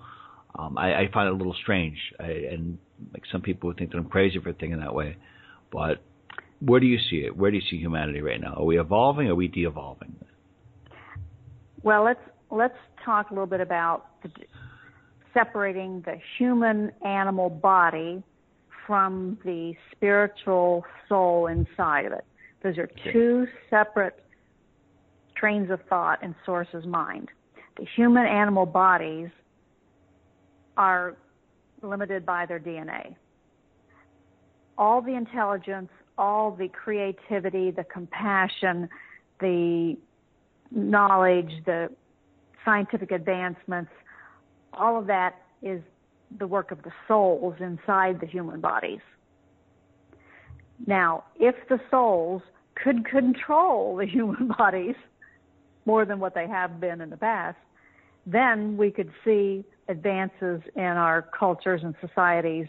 [0.60, 2.78] Um, I, I find it a little strange, I, and
[3.14, 5.16] like some people would think that I'm crazy for thinking that way.
[5.72, 6.02] But
[6.60, 7.38] where do you see it?
[7.38, 8.56] Where do you see humanity right now?
[8.58, 9.28] Are we evolving?
[9.28, 10.16] Or are we de-evolving?
[11.84, 12.20] Well, let's
[12.52, 12.76] let's
[13.08, 14.30] talk a little bit about the,
[15.34, 18.22] separating the human animal body
[18.86, 22.26] from the spiritual soul inside of it.
[22.64, 24.24] Those are two separate
[25.36, 27.30] trains of thought in Source's mind.
[27.78, 29.30] The human animal bodies
[30.76, 31.16] are
[31.82, 33.16] limited by their DNA.
[34.78, 38.90] All the intelligence, all the creativity, the compassion,
[39.40, 39.98] the
[40.72, 41.90] knowledge, the
[42.68, 43.92] scientific advancements,
[44.74, 45.82] all of that is
[46.38, 49.00] the work of the souls inside the human bodies.
[50.86, 52.42] Now, if the souls
[52.76, 54.96] could control the human bodies
[55.86, 57.58] more than what they have been in the past,
[58.26, 62.68] then we could see advances in our cultures and societies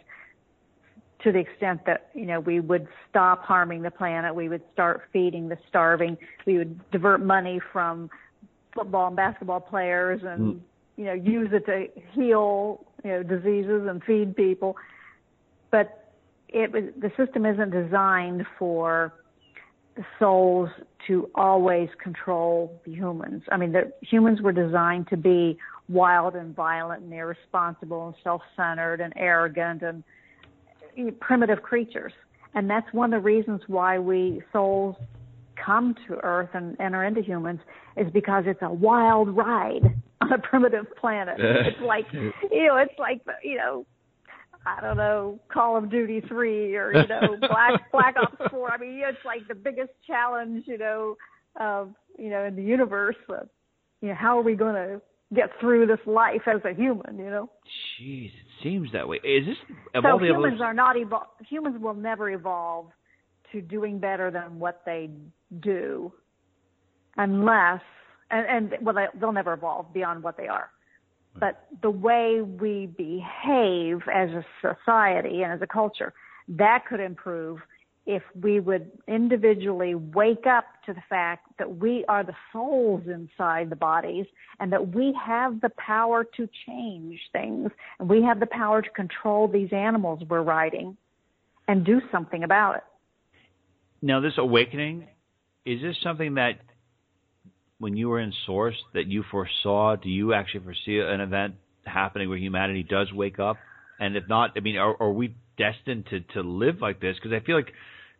[1.25, 5.03] to the extent that you know we would stop harming the planet, we would start
[5.13, 8.09] feeding the starving, we would divert money from
[8.79, 10.61] football and basketball players and mm.
[10.97, 14.77] you know use it to heal you know diseases and feed people.
[15.71, 16.13] But
[16.49, 19.13] it was the system isn't designed for
[19.97, 20.71] the souls
[21.09, 23.43] to always control the humans.
[23.51, 29.01] I mean the humans were designed to be wild and violent and irresponsible and self-centered
[29.01, 30.05] and arrogant and
[31.21, 32.13] primitive creatures.
[32.55, 34.97] And that's one of the reasons why we souls
[35.65, 37.61] come to Earth and enter into humans
[37.97, 39.83] is because it's a wild ride
[40.21, 41.37] on a primitive planet.
[41.39, 43.87] it's like you know, it's like you know,
[44.67, 48.71] I don't know, Call of Duty three or you know, Black Black Ops four.
[48.71, 51.17] I mean, it's like the biggest challenge, you know,
[51.61, 53.17] of you know, in the universe.
[53.29, 53.49] Of,
[54.01, 55.01] you know, how are we going to
[55.35, 57.19] get through this life as a human?
[57.19, 57.51] You know.
[58.01, 59.19] Jeez, it seems that way.
[59.19, 59.57] Is this
[59.95, 60.19] so?
[60.19, 62.87] Humans are not evol- Humans will never evolve
[63.53, 65.11] to doing better than what they
[65.61, 66.13] do
[67.17, 67.81] unless
[68.31, 70.71] and, and well they, they'll never evolve beyond what they are.
[71.39, 76.13] But the way we behave as a society and as a culture
[76.49, 77.61] that could improve
[78.09, 83.69] if we would individually wake up to the fact that we are the souls inside
[83.69, 84.25] the bodies
[84.61, 87.71] and that we have the power to change things.
[88.01, 90.97] And we have the power to control these animals we're riding
[91.69, 92.85] and do something about it.
[94.01, 95.09] Now, this awakening
[95.65, 96.61] is this something that
[97.79, 99.97] when you were in Source that you foresaw?
[99.97, 103.57] Do you actually foresee an event happening where humanity does wake up?
[104.01, 107.17] And if not, I mean, are, are we destined to to live like this?
[107.17, 107.73] Because I feel like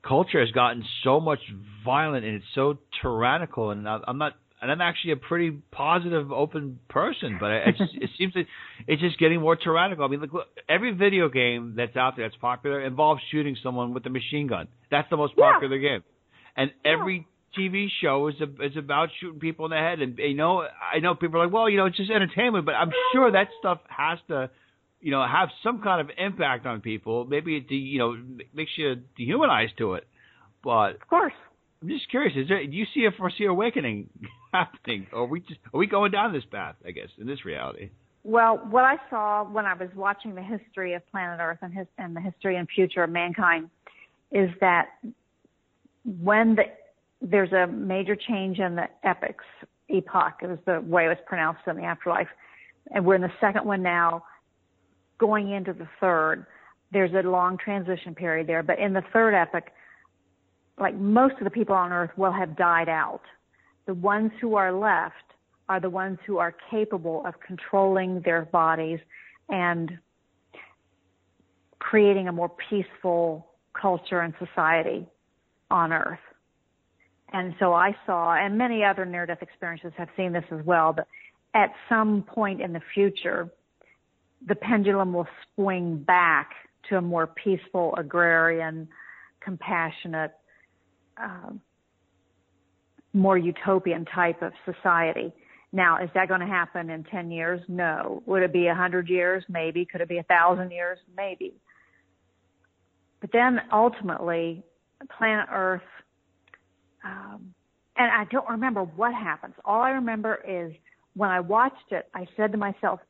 [0.07, 1.41] culture has gotten so much
[1.85, 3.71] violent and it's so tyrannical.
[3.71, 8.35] And I'm not, and I'm actually a pretty positive, open person, but it, it seems
[8.35, 8.45] that
[8.87, 10.05] it's just getting more tyrannical.
[10.05, 13.95] I mean, look, look, every video game that's out there that's popular involves shooting someone
[13.95, 14.69] with a machine gun.
[14.91, 15.99] That's the most popular yeah.
[15.99, 16.05] game,
[16.57, 17.27] and every
[17.59, 20.01] TV show is a, is about shooting people in the head.
[20.01, 22.73] And you know, I know people are like, well, you know, it's just entertainment, but
[22.73, 24.51] I'm sure that stuff has to,
[25.01, 27.25] you know, have some kind of impact on people.
[27.25, 28.17] Maybe it, de- you know,
[28.55, 30.07] makes you dehumanized to it.
[30.63, 31.33] But of course,
[31.81, 32.35] I'm just curious.
[32.37, 32.65] Is there?
[32.65, 34.09] Do you see a foresee awakening
[34.53, 36.77] happening, are we just are we going down this path?
[36.87, 37.91] I guess in this reality.
[38.25, 41.87] Well, what I saw when I was watching the history of planet Earth and, his,
[41.97, 43.71] and the history and future of mankind
[44.33, 44.89] is that
[46.05, 46.65] when the
[47.21, 49.45] there's a major change in the epochs
[49.89, 50.35] epoch.
[50.43, 52.29] It was the way it was pronounced in the afterlife.
[52.91, 54.25] And we're in the second one now,
[55.19, 56.47] going into the third.
[56.93, 59.65] There's a long transition period there, but in the third epoch,
[60.79, 63.23] like most of the people on earth will have died out.
[63.89, 65.15] The ones who are left
[65.71, 68.99] are the ones who are capable of controlling their bodies
[69.49, 69.99] and
[71.79, 75.07] creating a more peaceful culture and society
[75.71, 76.19] on earth.
[77.33, 80.93] And so I saw, and many other near death experiences have seen this as well,
[80.93, 81.07] but
[81.55, 83.49] at some point in the future,
[84.47, 86.51] the pendulum will swing back
[86.91, 88.87] to a more peaceful, agrarian,
[89.41, 90.33] compassionate,
[91.17, 91.53] uh,
[93.13, 95.33] more utopian type of society.
[95.73, 97.61] Now, is that going to happen in 10 years?
[97.69, 98.23] No.
[98.27, 99.45] Would it be 100 years?
[99.49, 99.85] Maybe.
[99.85, 100.99] Could it be 1,000 years?
[101.17, 101.55] Maybe.
[103.21, 104.63] But then ultimately,
[105.19, 105.83] planet Earth,
[107.05, 107.55] um,
[107.97, 109.55] and I don't remember what happens.
[109.65, 110.73] All I remember is
[111.15, 113.01] when I watched it, I said to myself,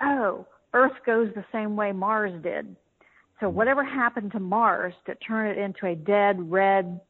[0.00, 2.76] oh, Earth goes the same way Mars did.
[3.40, 7.00] So whatever happened to Mars to turn it into a dead, red,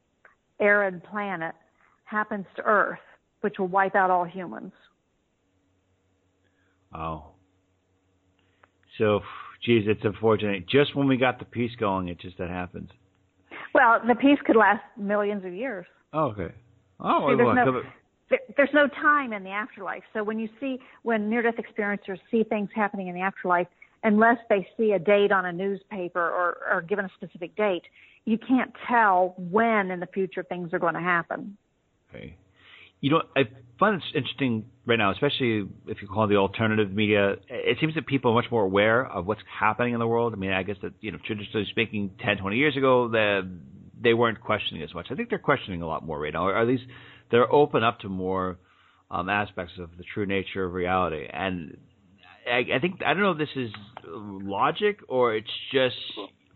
[0.61, 1.55] arid planet
[2.09, 2.99] happens to Earth,
[3.43, 4.73] which will wipe out all humans.
[6.95, 7.27] Oh.
[8.97, 9.21] So,
[9.65, 10.69] geez, it's unfortunate.
[10.69, 12.91] Just when we got the peace going, it just that happens.
[13.75, 15.87] Well, the peace could last millions of years.
[16.13, 16.55] Oh, okay.
[17.01, 17.83] Oh, See, there's, well, no,
[18.31, 20.03] there, there's no time in the afterlife.
[20.15, 23.69] So when you see, when near-death experiencers see things happening in the afterlife,
[24.03, 27.83] unless they see a date on a newspaper or, or given a specific date,
[28.25, 31.57] you can't tell when in the future things are going to happen.
[32.09, 32.37] Okay.
[33.01, 33.43] You know, I
[33.79, 37.37] find it interesting right now, especially if you call the alternative media.
[37.49, 40.33] It seems that people are much more aware of what's happening in the world.
[40.33, 43.49] I mean, I guess that, you know, traditionally speaking, 10, 20 years ago, the,
[44.03, 45.07] they weren't questioning as much.
[45.11, 46.85] I think they're questioning a lot more right now, or at least
[47.31, 48.59] they're open up to more
[49.11, 51.27] um, aspects of the true nature of reality.
[51.33, 51.77] And
[52.51, 53.71] I, I think, I don't know if this is
[54.07, 55.97] logic or it's just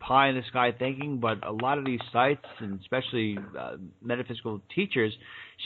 [0.06, 4.60] pie in the sky thinking, but a lot of these sites, and especially uh, metaphysical
[4.74, 5.12] teachers,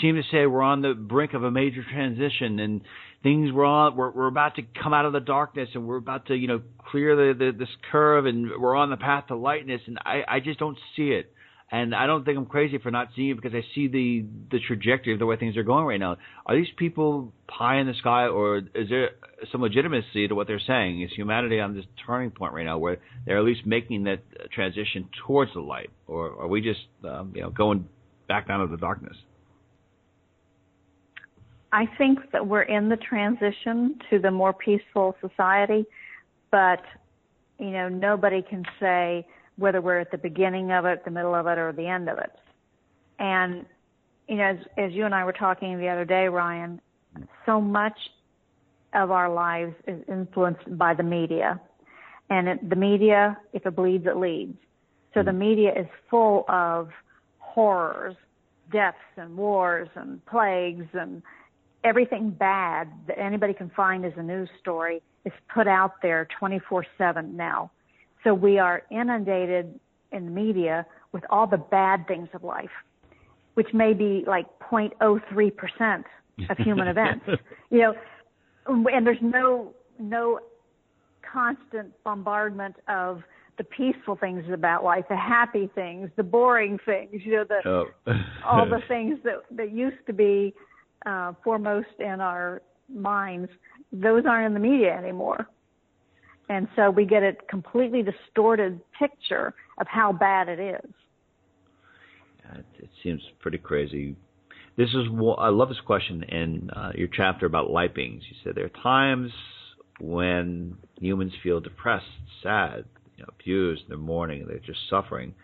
[0.01, 2.83] seem to say we're on the brink of a major transition and
[3.22, 6.27] things we're on we're, we're about to come out of the darkness and we're about
[6.27, 9.81] to you know clear the, the this curve and we're on the path to lightness
[9.87, 11.33] and I I just don't see it.
[11.70, 14.61] And I don't think I'm crazy for not seeing it because I see the the
[14.64, 16.16] trajectory of the way things are going right now.
[16.46, 19.11] Are these people pie in the sky, or is there
[19.50, 21.02] some legitimacy to what they're saying?
[21.02, 24.20] Is humanity on this turning point right now where they're at least making that
[24.52, 27.88] transition towards the light, or are we just um, you know going
[28.29, 29.16] back down to the darkness?
[31.72, 35.85] I think that we're in the transition to the more peaceful society,
[36.52, 36.81] but
[37.59, 41.46] you know nobody can say whether we're at the beginning of it, the middle of
[41.46, 42.32] it, or the end of it.
[43.18, 43.64] And,
[44.28, 46.80] you know, as, as you and I were talking the other day, Ryan,
[47.44, 47.96] so much
[48.94, 51.60] of our lives is influenced by the media.
[52.28, 54.56] And it, the media, if it bleeds, it leads.
[55.14, 56.90] So the media is full of
[57.38, 58.16] horrors,
[58.70, 61.22] deaths and wars and plagues and
[61.84, 67.32] everything bad that anybody can find as a news story is put out there 24-7
[67.32, 67.70] now.
[68.26, 69.78] So we are inundated
[70.10, 72.70] in the media with all the bad things of life,
[73.54, 76.04] which may be like 0.03%
[76.50, 77.24] of human events.
[77.70, 77.94] You know,
[78.66, 80.40] and there's no no
[81.32, 83.22] constant bombardment of
[83.58, 87.86] the peaceful things about life, the happy things, the boring things, you know, the oh.
[88.44, 90.52] all the things that that used to be
[91.06, 92.60] uh, foremost in our
[92.92, 93.48] minds.
[93.92, 95.46] Those aren't in the media anymore.
[96.48, 100.90] And so we get a completely distorted picture of how bad it is.
[102.78, 104.16] It, seems pretty crazy.
[104.76, 108.22] This is what I love this question in uh, your chapter about light beings.
[108.28, 109.32] You said there are times
[110.01, 112.05] when humans feel depressed,
[112.42, 112.84] sad,
[113.16, 115.34] you know, abused, they're mourning, they're just suffering.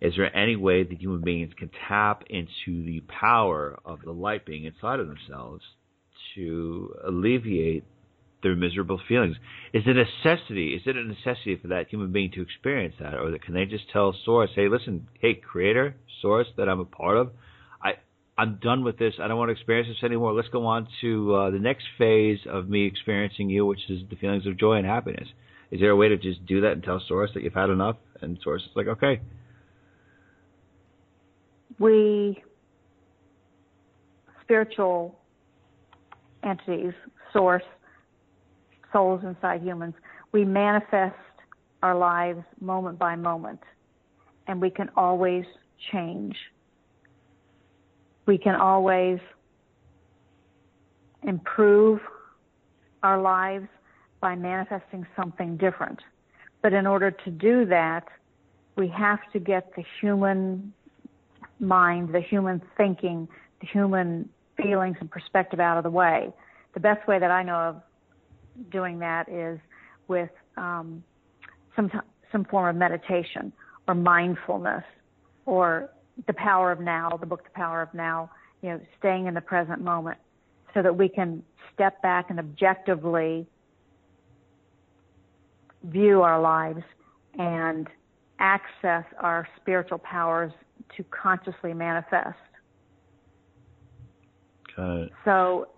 [0.00, 4.44] Is there any way that human beings can tap into the power of the light
[4.44, 5.62] being inside of themselves
[6.34, 7.84] to alleviate
[8.44, 9.36] their miserable feelings.
[9.72, 10.74] Is it a necessity?
[10.74, 13.90] Is it a necessity for that human being to experience that, or can they just
[13.90, 17.32] tell Source, "Hey, listen, hey, Creator, Source that I'm a part of,
[17.82, 17.94] I
[18.38, 19.14] I'm done with this.
[19.20, 20.32] I don't want to experience this anymore.
[20.32, 24.16] Let's go on to uh, the next phase of me experiencing you, which is the
[24.16, 25.28] feelings of joy and happiness."
[25.70, 27.96] Is there a way to just do that and tell Source that you've had enough?
[28.20, 29.20] And Source is like, "Okay."
[31.80, 32.40] We
[34.42, 35.18] spiritual
[36.44, 36.92] entities,
[37.32, 37.64] Source
[38.94, 39.94] souls inside humans,
[40.32, 41.14] we manifest
[41.82, 43.60] our lives moment by moment,
[44.46, 45.44] and we can always
[45.92, 46.34] change.
[48.26, 49.18] We can always
[51.22, 52.00] improve
[53.02, 53.68] our lives
[54.20, 56.00] by manifesting something different.
[56.62, 58.04] But in order to do that,
[58.76, 60.72] we have to get the human
[61.60, 63.28] mind, the human thinking,
[63.60, 66.32] the human feelings and perspective out of the way.
[66.72, 67.82] The best way that I know of
[68.70, 69.58] doing that is
[70.08, 71.02] with um,
[71.76, 71.90] some
[72.32, 73.52] some form of meditation
[73.86, 74.82] or mindfulness
[75.46, 75.90] or
[76.26, 78.30] the power of now, the book The Power of Now,
[78.62, 80.18] you know, staying in the present moment
[80.72, 81.42] so that we can
[81.72, 83.46] step back and objectively
[85.84, 86.82] view our lives
[87.38, 87.88] and
[88.38, 90.52] access our spiritual powers
[90.96, 92.38] to consciously manifest.
[95.24, 95.68] So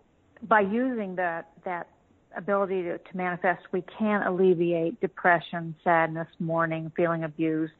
[0.48, 1.88] by using that that
[2.36, 7.72] ability to, to manifest, we can alleviate depression, sadness, mourning, feeling abused.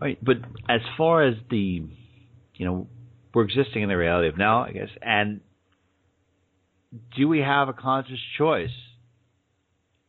[0.00, 0.36] Right, but
[0.68, 1.82] as far as the,
[2.54, 2.86] you know,
[3.34, 5.40] we're existing in the reality of now, I guess, and
[7.16, 8.70] do we have a conscious choice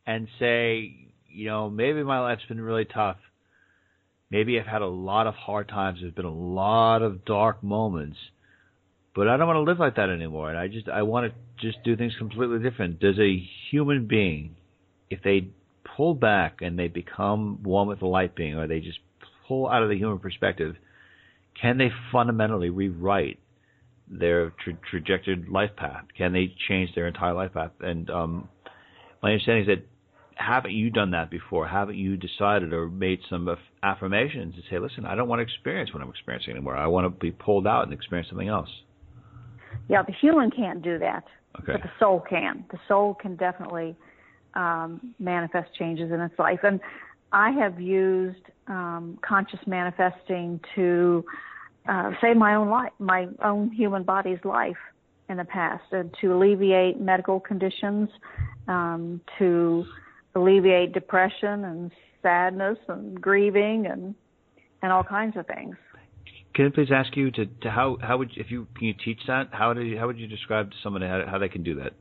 [0.06, 3.16] and say, you know, maybe my life's been really tough.
[4.30, 5.98] Maybe I've had a lot of hard times.
[6.00, 8.16] There's been a lot of dark moments
[9.18, 10.48] but I don't want to live like that anymore.
[10.48, 13.00] And I just I want to just do things completely different.
[13.00, 14.54] Does a human being,
[15.10, 15.48] if they
[15.96, 19.00] pull back and they become one with the light being, or they just
[19.48, 20.76] pull out of the human perspective,
[21.60, 23.40] can they fundamentally rewrite
[24.08, 26.04] their tra- trajectory life path?
[26.16, 27.72] Can they change their entire life path?
[27.80, 28.48] And um,
[29.20, 29.84] my understanding is that
[30.36, 31.66] haven't you done that before?
[31.66, 33.48] Haven't you decided or made some
[33.82, 36.76] affirmations to say, listen, I don't want to experience what I'm experiencing anymore.
[36.76, 38.68] I want to be pulled out and experience something else.
[39.88, 41.24] Yeah, the human can't do that,
[41.60, 41.72] okay.
[41.72, 42.64] but the soul can.
[42.70, 43.96] The soul can definitely
[44.54, 46.60] um, manifest changes in its life.
[46.62, 46.80] And
[47.32, 51.24] I have used um, conscious manifesting to
[51.88, 54.76] uh, save my own life, my own human body's life
[55.28, 58.08] in the past, and to alleviate medical conditions,
[58.66, 59.84] um, to
[60.34, 61.92] alleviate depression and
[62.22, 64.14] sadness and grieving and
[64.82, 65.76] and all kinds of things.
[66.54, 68.94] Can I please ask you to, to how how would you, if you can you
[69.04, 71.62] teach that how do you, how would you describe to someone how, how they can
[71.62, 71.92] do that?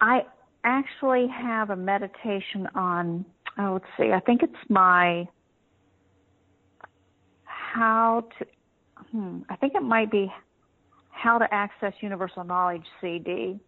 [0.00, 0.22] I
[0.64, 3.24] actually have a meditation on
[3.58, 5.28] oh let's see I think it's my
[7.44, 8.46] how to
[9.10, 10.32] hmm, I think it might be
[11.10, 13.58] how to access universal knowledge CD.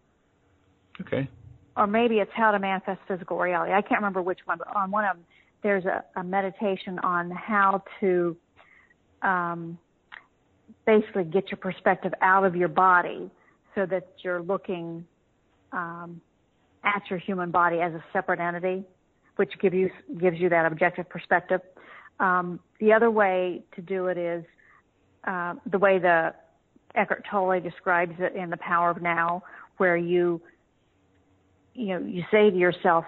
[1.01, 1.29] Okay.
[1.75, 3.73] Or maybe it's how to manifest physical reality.
[3.73, 5.25] I can't remember which one, but on one of them
[5.63, 8.35] there's a, a meditation on how to
[9.21, 9.77] um,
[10.85, 13.29] basically get your perspective out of your body
[13.75, 15.05] so that you're looking
[15.71, 16.19] um,
[16.83, 18.83] at your human body as a separate entity,
[19.35, 19.89] which give you,
[20.19, 21.61] gives you that objective perspective.
[22.19, 24.43] Um, the other way to do it is
[25.25, 26.33] uh, the way the
[26.95, 29.43] Eckhart Tolle describes it in The Power of Now,
[29.77, 30.41] where you,
[31.73, 33.05] you know, you say to yourself,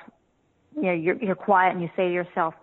[0.75, 2.53] you know, you're, you're quiet and you say to yourself,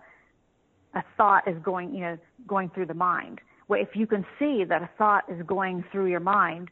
[0.93, 2.17] a thought is going, you know,
[2.47, 3.39] going through the mind.
[3.67, 6.69] Well, if you can see that a thought is going through your mind,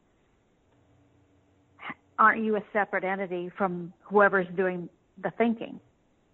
[2.18, 4.89] aren't you a separate entity from whoever's doing
[5.22, 5.80] the thinking?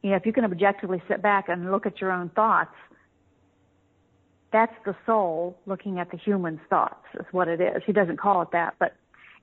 [0.01, 2.73] You know, if you can objectively sit back and look at your own thoughts,
[4.51, 7.81] that's the soul looking at the human's thoughts is what it is.
[7.85, 8.95] He doesn't call it that, but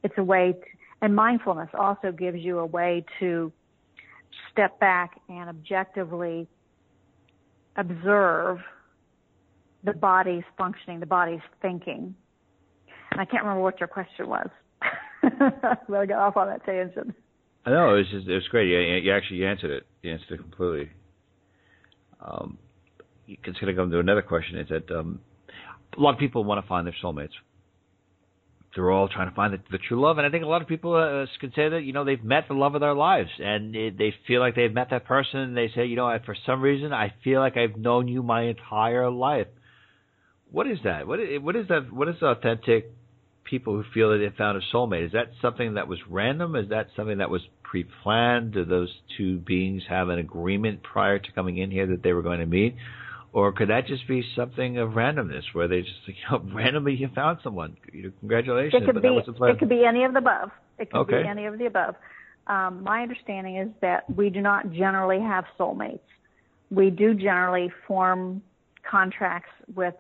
[0.03, 0.61] it's a way to,
[1.03, 3.53] and mindfulness also gives you a way to
[4.53, 6.47] step back and objectively
[7.81, 8.59] observe
[9.85, 12.15] the body's functioning, the body's thinking.
[13.11, 14.49] And I can't remember what your question was.
[15.23, 17.15] but I got off on that tangent.
[17.67, 18.69] I know it was just it was great.
[18.69, 19.87] You, you actually answered it.
[20.03, 20.91] You answered it completely.
[22.21, 22.59] Um,
[23.27, 24.59] it's going to come to another question.
[24.59, 25.21] Is that um,
[25.97, 27.31] a lot of people want to find their soulmates
[28.75, 30.19] they're all trying to find the, the true love.
[30.19, 32.45] And I think a lot of people uh, can say that you know they've met
[32.49, 35.41] the love of their lives, and it, they feel like they've met that person.
[35.41, 38.23] And they say, you know, I, for some reason, I feel like I've known you
[38.23, 39.49] my entire life.
[40.51, 41.07] What is that?
[41.07, 41.93] What is, what is that?
[41.93, 42.93] What is authentic
[43.45, 45.07] people who feel that they found a soulmate?
[45.07, 46.55] Is that something that was random?
[46.55, 48.53] Is that something that was pre-planned?
[48.53, 52.23] Do those two beings have an agreement prior to coming in here that they were
[52.23, 52.77] going to meet?
[53.33, 57.09] Or could that just be something of randomness where they just you know, randomly you
[57.15, 57.77] found someone?
[57.93, 59.55] You know, congratulations, it could but be, that was the plan.
[59.55, 60.51] It could be any of the above.
[60.79, 61.23] It could okay.
[61.23, 61.95] be any of the above.
[62.47, 66.01] Um, my understanding is that we do not generally have soulmates.
[66.71, 68.43] We do generally form
[68.89, 69.95] contracts with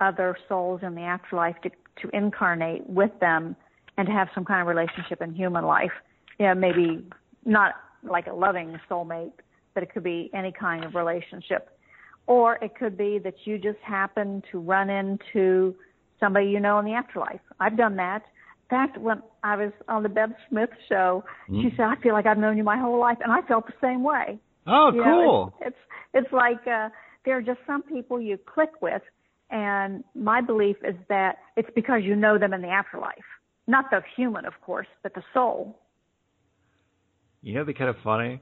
[0.00, 1.70] other souls in the afterlife to,
[2.02, 3.56] to incarnate with them
[3.96, 5.92] and to have some kind of relationship in human life.
[6.38, 7.06] Yeah, maybe
[7.46, 9.32] not like a loving soulmate,
[9.72, 11.70] but it could be any kind of relationship
[12.26, 15.74] or it could be that you just happen to run into
[16.20, 17.40] somebody you know in the afterlife.
[17.60, 18.22] I've done that.
[18.68, 21.62] In fact, when I was on the Bev Smith show, mm.
[21.62, 23.74] she said, "I feel like I've known you my whole life," and I felt the
[23.80, 24.40] same way.
[24.66, 25.46] Oh, you cool!
[25.46, 25.76] Know, it's,
[26.14, 26.88] it's it's like uh,
[27.24, 29.02] there are just some people you click with,
[29.50, 33.14] and my belief is that it's because you know them in the afterlife,
[33.68, 35.78] not the human, of course, but the soul.
[37.42, 38.40] You know, it'd be kind of funny.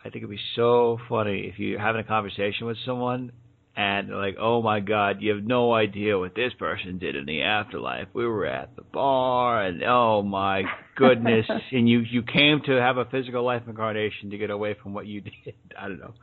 [0.00, 3.32] I think it'd be so funny if you're having a conversation with someone
[3.76, 7.26] and they're like, oh my God, you have no idea what this person did in
[7.26, 8.08] the afterlife.
[8.14, 10.62] We were at the bar, and oh my
[10.96, 14.94] goodness, and you you came to have a physical life incarnation to get away from
[14.94, 15.54] what you did.
[15.78, 16.14] I don't know.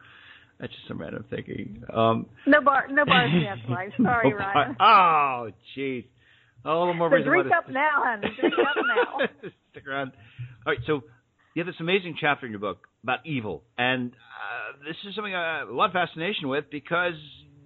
[0.59, 1.83] That's just some random thinking.
[1.93, 3.91] Um, no bar, no bars in the afterlife.
[4.01, 4.75] Sorry, no Ryan.
[4.79, 6.05] Oh, jeez.
[6.65, 7.23] A little more so.
[7.23, 8.27] Drink up now, honey.
[8.39, 9.49] Drink up now.
[9.71, 10.13] Stick around.
[10.65, 11.01] All right, so
[11.53, 15.35] you have this amazing chapter in your book about evil, and uh, this is something
[15.35, 17.13] I have a lot of fascination with because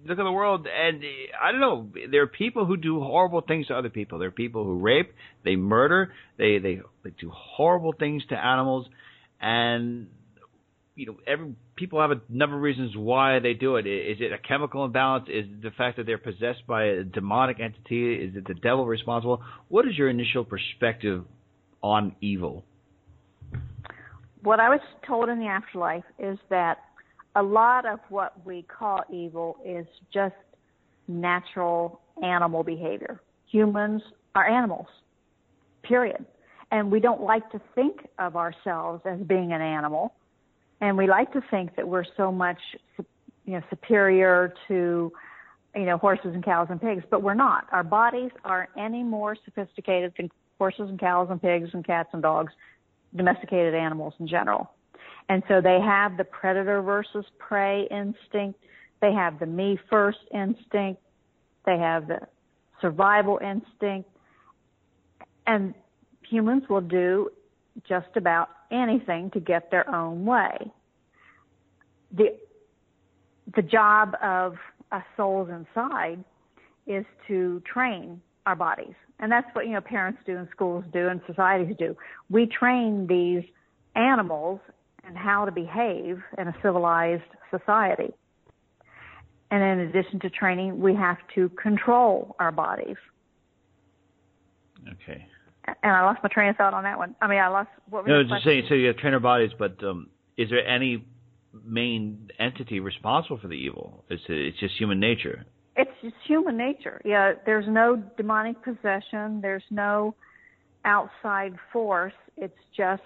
[0.06, 1.02] look at the world, and
[1.42, 1.88] I don't know.
[2.10, 4.18] There are people who do horrible things to other people.
[4.18, 5.12] There are people who rape,
[5.44, 8.86] they murder, they they, they do horrible things to animals,
[9.40, 10.08] and
[10.98, 13.86] you know, every people have a number of reasons why they do it.
[13.86, 15.28] Is it a chemical imbalance?
[15.28, 18.14] Is it the fact that they're possessed by a demonic entity?
[18.14, 19.40] Is it the devil responsible?
[19.68, 21.24] What is your initial perspective
[21.80, 22.64] on evil?
[24.48, 26.78] What I was told in the afterlife is that
[27.36, 30.36] a lot of what we call evil is just
[31.06, 33.20] natural animal behavior.
[33.52, 34.00] Humans
[34.34, 34.86] are animals,
[35.82, 36.24] period.
[36.70, 40.14] And we don't like to think of ourselves as being an animal.
[40.80, 42.58] And we like to think that we're so much,
[43.44, 45.12] you know, superior to,
[45.74, 47.66] you know, horses and cows and pigs, but we're not.
[47.70, 52.22] Our bodies aren't any more sophisticated than horses and cows and pigs and cats and
[52.22, 52.54] dogs,
[53.14, 54.70] domesticated animals in general.
[55.28, 58.58] And so they have the predator versus prey instinct.
[59.00, 61.02] They have the me first instinct.
[61.66, 62.20] They have the
[62.80, 64.08] survival instinct.
[65.46, 65.74] And
[66.22, 67.30] humans will do
[67.88, 70.70] just about anything to get their own way.
[72.16, 72.36] The,
[73.54, 74.56] the job of
[74.92, 76.24] us souls inside
[76.86, 78.94] is to train our bodies.
[79.20, 81.94] And that's what, you know, parents do and schools do and societies do.
[82.30, 83.44] We train these
[83.94, 84.60] animals
[85.04, 88.14] and how to behave in a civilized society.
[89.50, 92.96] And in addition to training, we have to control our bodies.
[94.92, 95.26] Okay.
[95.66, 97.14] And I lost my train of thought on that one.
[97.20, 98.64] I mean, I lost what was no, just saying.
[98.68, 101.04] So you have trained our bodies, but um, is there any
[101.64, 104.04] main entity responsible for the evil?
[104.08, 105.44] It's it's just human nature.
[105.78, 107.00] It's just human nature.
[107.04, 109.40] Yeah, there's no demonic possession.
[109.40, 110.16] There's no
[110.84, 112.12] outside force.
[112.36, 113.02] It's just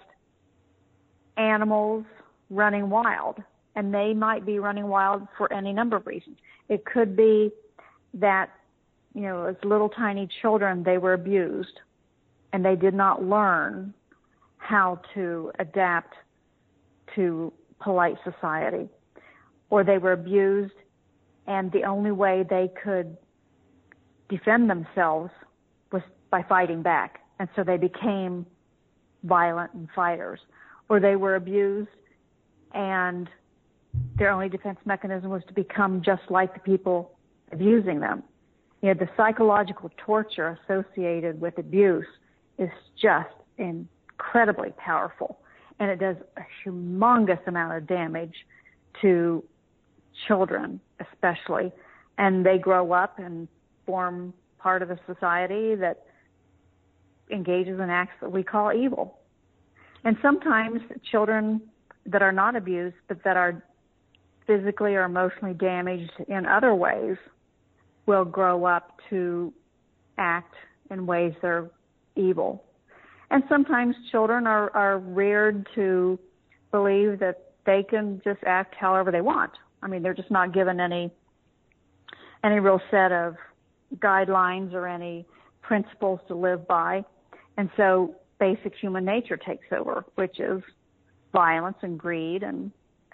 [1.37, 2.03] animals
[2.49, 3.37] running wild.
[3.75, 6.37] And they might be running wild for any number of reasons.
[6.67, 7.51] It could be
[8.15, 8.49] that,
[9.13, 11.79] you know, as little tiny children, they were abused
[12.53, 13.93] and they did not learn
[14.57, 16.15] how to adapt
[17.15, 18.89] to polite society.
[19.69, 20.73] Or they were abused
[21.47, 23.17] and the only way they could
[24.29, 25.31] defend themselves
[25.91, 27.19] was by fighting back.
[27.39, 28.45] And so they became
[29.23, 30.39] violent and fighters
[30.89, 31.89] or they were abused
[32.73, 33.29] and
[34.17, 37.11] their only defense mechanism was to become just like the people
[37.51, 38.23] abusing them.
[38.81, 42.05] You know, the psychological torture associated with abuse
[42.57, 42.69] is
[43.01, 45.39] just incredibly powerful
[45.79, 48.35] and it does a humongous amount of damage
[49.01, 49.43] to
[50.27, 51.71] children especially
[52.17, 53.47] and they grow up and
[53.85, 56.03] form part of a society that
[57.31, 59.17] engages in acts that we call evil
[60.03, 61.61] and sometimes children
[62.05, 63.63] that are not abused, but that are
[64.45, 67.15] physically or emotionally damaged in other ways,
[68.05, 69.53] will grow up to
[70.17, 70.53] act
[70.91, 71.71] in ways that are
[72.17, 72.63] evil.
[73.31, 76.19] And sometimes children are, are reared to
[76.71, 79.51] believe that they can just act however they want.
[79.83, 81.11] I mean, they're just not given any
[82.43, 83.35] any real set of
[83.97, 85.25] guidelines or any
[85.61, 87.03] principles to live by.
[87.57, 90.61] And so basic human nature takes over, which is
[91.31, 92.71] violence and greed and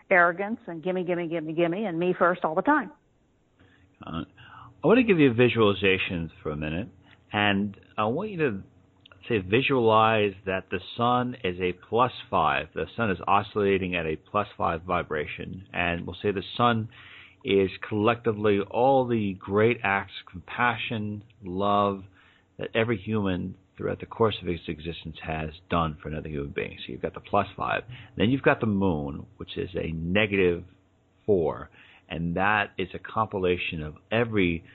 [0.10, 2.92] arrogance and gimme, gimme, gimme, gimme, and me first all the time.
[4.06, 4.24] Uh,
[4.84, 6.88] I want to give you visualizations for a minute,
[7.34, 8.64] and I want you to
[9.30, 12.68] say visualize that the sun is a plus five.
[12.74, 16.90] The sun is oscillating at a plus five vibration, and we'll say the sun
[17.46, 22.04] is collectively all the great acts of compassion, love
[22.58, 26.78] that every human throughout the course of its existence has done for another human being.
[26.86, 27.84] So you've got the plus five.
[28.18, 30.66] Then you've got the moon, which is a negative
[31.26, 31.70] four.
[32.10, 34.66] And that is a compilation of every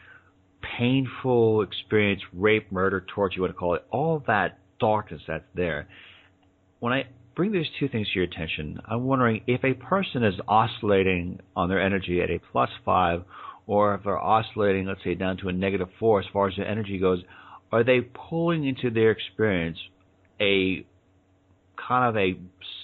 [0.78, 5.88] painful experience, rape, murder, torture, you want to call it, all that darkness that's there.
[6.80, 7.04] When I
[7.34, 11.68] bring these two things to your attention, I'm wondering if a person is oscillating on
[11.68, 13.22] their energy at a plus five,
[13.66, 16.68] or if they're oscillating, let's say, down to a negative four as far as their
[16.68, 17.22] energy goes,
[17.72, 19.78] are they pulling into their experience
[20.40, 20.84] a
[21.76, 22.38] kind of a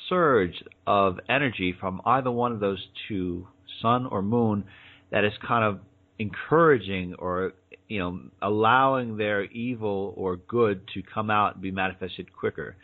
[0.09, 3.47] surge of energy from either one of those two,
[3.81, 4.65] sun or moon,
[5.11, 5.81] that is kind of
[6.19, 7.53] encouraging or
[7.91, 12.77] you know allowing their evil or good to come out and be manifested quicker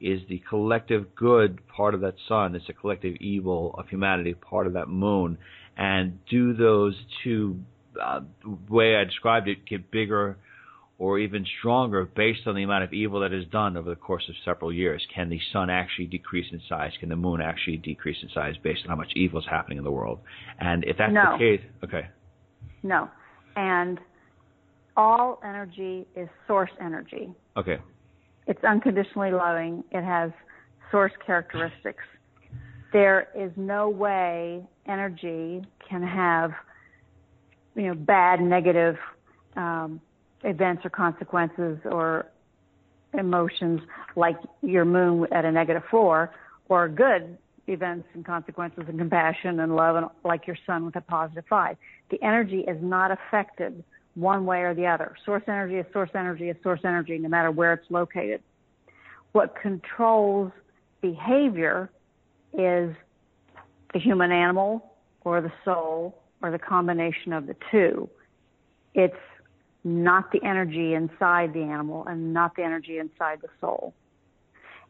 [0.00, 4.66] is the collective good part of that sun is the collective evil of humanity part
[4.66, 5.38] of that moon
[5.76, 7.56] and do those two
[8.02, 10.36] uh, the way I described it get bigger
[10.98, 14.24] or even stronger based on the amount of evil that is done over the course
[14.28, 15.00] of several years?
[15.14, 16.90] Can the sun actually decrease in size?
[16.98, 19.84] Can the moon actually decrease in size based on how much evil is happening in
[19.84, 20.18] the world?
[20.58, 21.34] And if that's no.
[21.34, 22.08] the case, okay.
[22.82, 23.08] No.
[23.54, 24.00] And
[24.98, 27.30] all energy is source energy.
[27.56, 27.78] Okay.
[28.48, 29.84] It's unconditionally loving.
[29.92, 30.32] It has
[30.90, 32.02] source characteristics.
[32.92, 36.50] There is no way energy can have,
[37.76, 38.96] you know, bad, negative
[39.56, 40.00] um,
[40.42, 42.26] events or consequences or
[43.16, 43.80] emotions
[44.16, 46.32] like your moon at a negative four
[46.68, 47.38] or good
[47.68, 51.76] events and consequences and compassion and love and like your sun with a positive five.
[52.10, 53.84] The energy is not affected
[54.18, 55.14] one way or the other.
[55.24, 58.42] Source energy is source energy is source energy no matter where it's located.
[59.32, 60.50] What controls
[61.00, 61.90] behavior
[62.52, 62.94] is
[63.92, 64.92] the human animal
[65.22, 68.08] or the soul or the combination of the two.
[68.94, 69.14] It's
[69.84, 73.94] not the energy inside the animal and not the energy inside the soul.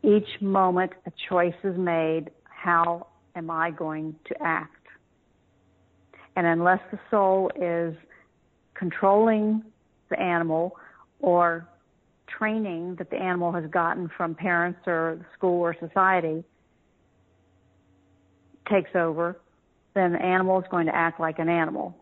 [0.03, 4.75] Each moment a choice is made, how am I going to act?
[6.37, 7.95] And unless the soul is
[8.79, 9.63] controlling
[10.09, 10.77] the animal
[11.21, 11.69] or
[12.39, 16.45] training that the animal has gotten from parents or school or society
[18.71, 19.41] takes over,
[19.95, 21.97] then the animal is going to act like an animal.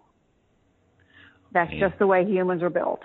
[1.53, 1.89] That's yeah.
[1.89, 3.01] just the way humans are built.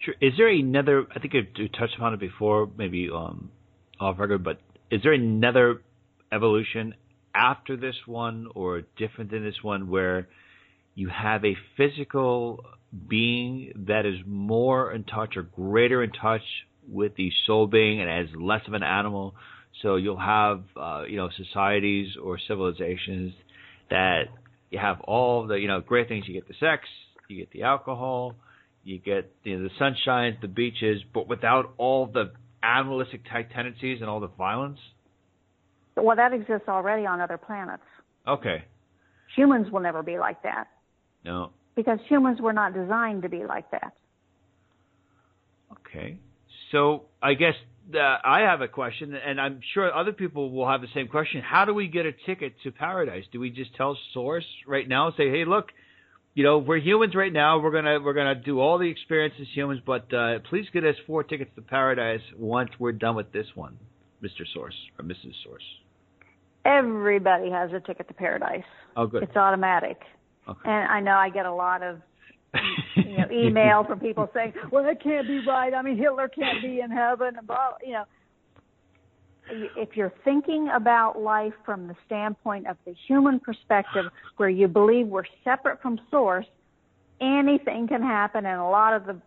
[0.00, 0.14] Sure.
[0.20, 1.06] Is there another?
[1.14, 3.50] I think you touched upon it before, maybe um,
[4.00, 4.60] off record, but
[4.90, 5.82] is there another
[6.32, 6.94] evolution
[7.34, 10.28] after this one, or different than this one, where
[10.94, 12.64] you have a physical
[13.08, 16.42] being that is more in touch or greater in touch
[16.88, 19.34] with the soul being and as less of an animal?
[19.82, 23.32] So you'll have, uh, you know, societies or civilizations
[23.90, 24.24] that
[24.70, 26.24] you have all the, you know, great things.
[26.26, 26.84] You get the sex,
[27.28, 28.34] you get the alcohol,
[28.82, 32.32] you get you know, the sunshine, the beaches, but without all the
[32.64, 34.78] animalistic type tendencies and all the violence?
[35.96, 37.84] Well, that exists already on other planets.
[38.26, 38.64] Okay.
[39.36, 40.68] Humans will never be like that.
[41.24, 41.50] No.
[41.76, 43.94] Because humans were not designed to be like that.
[45.72, 46.18] Okay.
[46.70, 47.54] So I guess
[47.94, 51.42] uh, I have a question, and I'm sure other people will have the same question.
[51.42, 53.24] How do we get a ticket to paradise?
[53.32, 55.70] Do we just tell Source right now, say, "Hey, look,
[56.34, 57.60] you know, we're humans right now.
[57.60, 61.22] We're gonna we're gonna do all the experiences humans, but uh, please get us four
[61.22, 63.78] tickets to paradise once we're done with this one,
[64.22, 64.42] Mr.
[64.52, 65.32] Source or Mrs.
[65.44, 65.62] Source.
[66.64, 68.64] Everybody has a ticket to paradise.
[68.96, 69.22] Oh, good.
[69.22, 70.00] It's automatic.
[70.48, 70.60] Okay.
[70.64, 72.00] And I know I get a lot of
[72.96, 75.72] you know email from people saying, "Well, that can't be right.
[75.72, 78.04] I mean, Hitler can't be in heaven." And blah, you know,
[79.76, 85.06] if you're thinking about life from the standpoint of the human perspective, where you believe
[85.06, 86.46] we're separate from source,
[87.20, 89.20] anything can happen, and a lot of the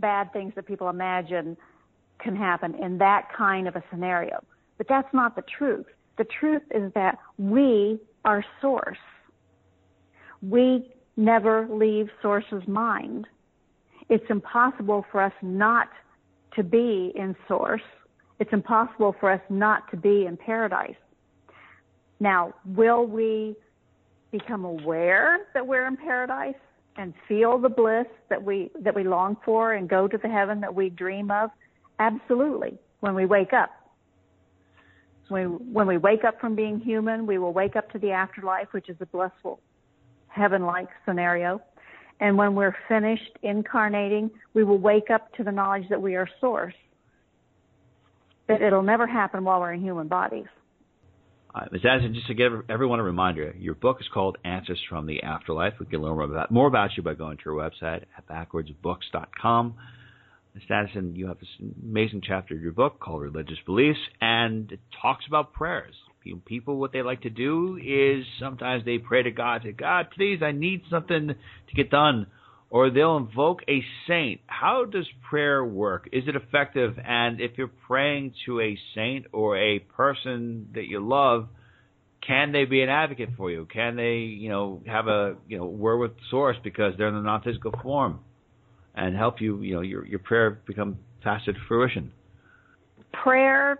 [0.00, 1.56] bad things that people imagine
[2.18, 4.42] can happen in that kind of a scenario.
[4.76, 5.86] But that's not the truth.
[6.18, 8.98] The truth is that we are source.
[10.42, 13.26] We never leave source's mind.
[14.08, 15.88] It's impossible for us not
[16.54, 17.82] to be in source
[18.38, 20.94] it's impossible for us not to be in paradise.
[22.20, 23.56] Now, will we
[24.30, 26.54] become aware that we're in paradise
[26.96, 30.60] and feel the bliss that we that we long for and go to the heaven
[30.60, 31.50] that we dream of?
[31.98, 32.78] Absolutely.
[33.00, 33.70] When we wake up.
[35.28, 38.68] When, when we wake up from being human, we will wake up to the afterlife,
[38.70, 39.60] which is a blissful
[40.28, 41.60] heaven-like scenario.
[42.20, 46.28] And when we're finished incarnating, we will wake up to the knowledge that we are
[46.40, 46.74] source
[48.48, 50.46] but it'll never happen while we're in human bodies.
[51.54, 51.82] Uh, Ms.
[51.82, 55.74] Danison, just to give everyone a reminder, your book is called Answers from the Afterlife.
[55.78, 59.74] We can learn more about, more about you by going to your website at backwardsbooks.com.
[60.54, 60.62] Ms.
[60.68, 61.48] Danison, you have this
[61.82, 65.94] amazing chapter of your book called Religious Beliefs, and it talks about prayers.
[66.44, 70.40] People, what they like to do is sometimes they pray to God, say, God, please,
[70.42, 72.26] I need something to get done.
[72.70, 74.40] or they'll invoke a saint.
[74.46, 76.08] How does prayer work?
[76.12, 76.98] Is it effective?
[77.04, 81.48] And if you're praying to a saint or a person that you love,
[82.26, 83.66] can they be an advocate for you?
[83.72, 87.22] Can they, you know, have a you know word with source because they're in the
[87.22, 88.20] non-physical form,
[88.94, 92.12] and help you, you know, your your prayer become faster to fruition?
[93.22, 93.78] Prayer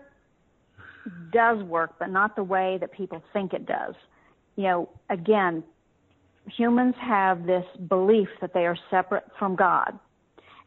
[1.31, 3.95] does work, but not the way that people think it does.
[4.55, 5.63] You know, again,
[6.57, 9.97] humans have this belief that they are separate from God,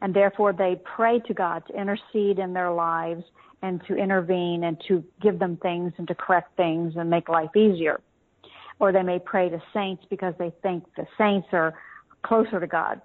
[0.01, 3.23] and therefore they pray to God to intercede in their lives
[3.61, 7.55] and to intervene and to give them things and to correct things and make life
[7.55, 8.01] easier.
[8.79, 11.73] Or they may pray to saints because they think the saints are
[12.23, 13.01] closer to God.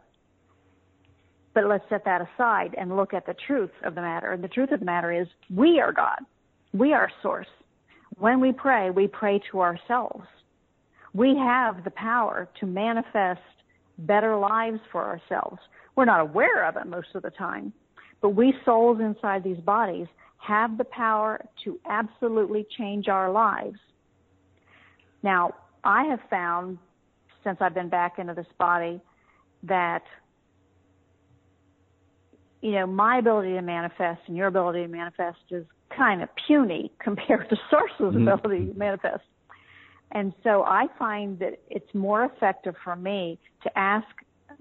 [1.54, 4.32] But let's set that aside and look at the truth of the matter.
[4.32, 6.18] And the truth of the matter is we are God.
[6.78, 7.48] We are source.
[8.18, 10.24] When we pray, we pray to ourselves.
[11.12, 13.40] We have the power to manifest
[13.98, 15.58] better lives for ourselves.
[15.96, 17.72] We're not aware of it most of the time,
[18.22, 20.06] but we souls inside these bodies
[20.36, 23.78] have the power to absolutely change our lives.
[25.24, 26.78] Now, I have found
[27.42, 29.00] since I've been back into this body
[29.64, 30.04] that
[32.60, 35.64] you know, my ability to manifest and your ability to manifest is
[35.96, 38.28] kind of puny compared to Source's mm-hmm.
[38.28, 39.24] ability to manifest.
[40.12, 44.06] And so I find that it's more effective for me to ask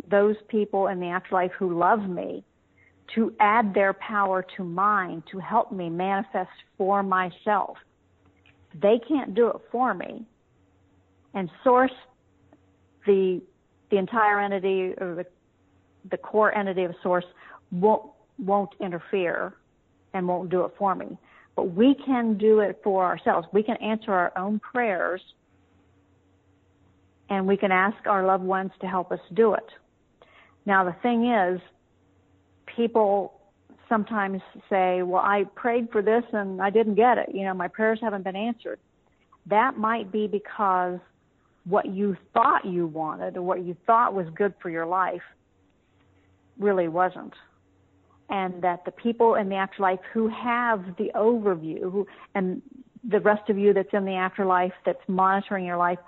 [0.10, 2.44] those people in the afterlife who love me
[3.16, 7.78] to add their power to mine to help me manifest for myself.
[8.82, 10.26] They can't do it for me.
[11.34, 11.92] And source
[13.06, 13.42] the
[13.90, 15.26] the entire entity or the
[16.12, 17.26] the core entity of source
[17.72, 19.54] won't won't interfere
[20.14, 21.18] and won't do it for me.
[21.56, 23.48] But we can do it for ourselves.
[23.52, 25.22] We can answer our own prayers
[27.30, 29.68] and we can ask our loved ones to help us do it.
[30.66, 31.60] Now the thing is,
[32.76, 33.34] people
[33.90, 37.30] sometimes say, well, I prayed for this and I didn't get it.
[37.34, 38.80] You know, my prayers haven't been answered.
[39.46, 41.00] That might be because
[41.64, 45.22] what you thought you wanted or what you thought was good for your life
[46.60, 47.34] really wasn't
[48.30, 52.62] and that the people in the afterlife who have the overview who, and
[53.08, 56.00] the rest of you that's in the afterlife that's monitoring your life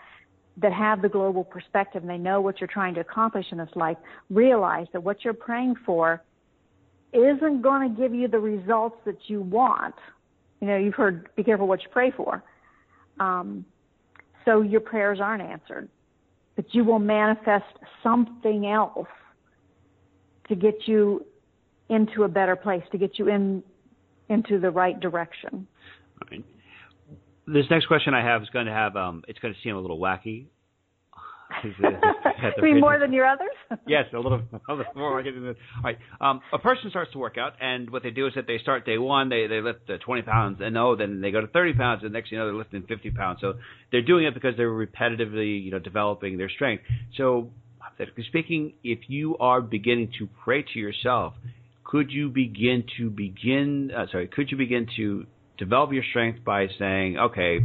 [0.57, 3.69] that have the global perspective and they know what you're trying to accomplish in this
[3.75, 3.97] life
[4.29, 6.21] realize that what you're praying for
[7.13, 9.95] isn't going to give you the results that you want.
[10.59, 12.43] You know, you've heard be careful what you pray for.
[13.19, 13.65] Um,
[14.45, 15.89] so your prayers aren't answered,
[16.55, 17.65] but you will manifest
[18.03, 19.07] something else
[20.49, 21.25] to get you
[21.89, 23.63] into a better place, to get you in
[24.29, 25.67] into the right direction.
[26.29, 26.45] Right.
[27.47, 29.79] This next question I have is going to have um, it's going to seem a
[29.79, 30.45] little wacky.
[31.51, 33.49] I mean more than your others?
[33.87, 35.19] yes, a little, a little more.
[35.19, 35.97] All right.
[36.21, 38.85] Um, a person starts to work out, and what they do is that they start
[38.85, 41.73] day one, they they lift uh, 20 pounds, and oh, then they go to 30
[41.73, 43.39] pounds, and next you know they're lifting 50 pounds.
[43.41, 43.55] So
[43.91, 46.83] they're doing it because they're repetitively, you know, developing their strength.
[47.17, 51.33] So, hypothetically speaking, if you are beginning to pray to yourself,
[51.89, 55.25] could you begin to begin uh, sorry could you begin to
[55.57, 57.59] develop your strength by saying okay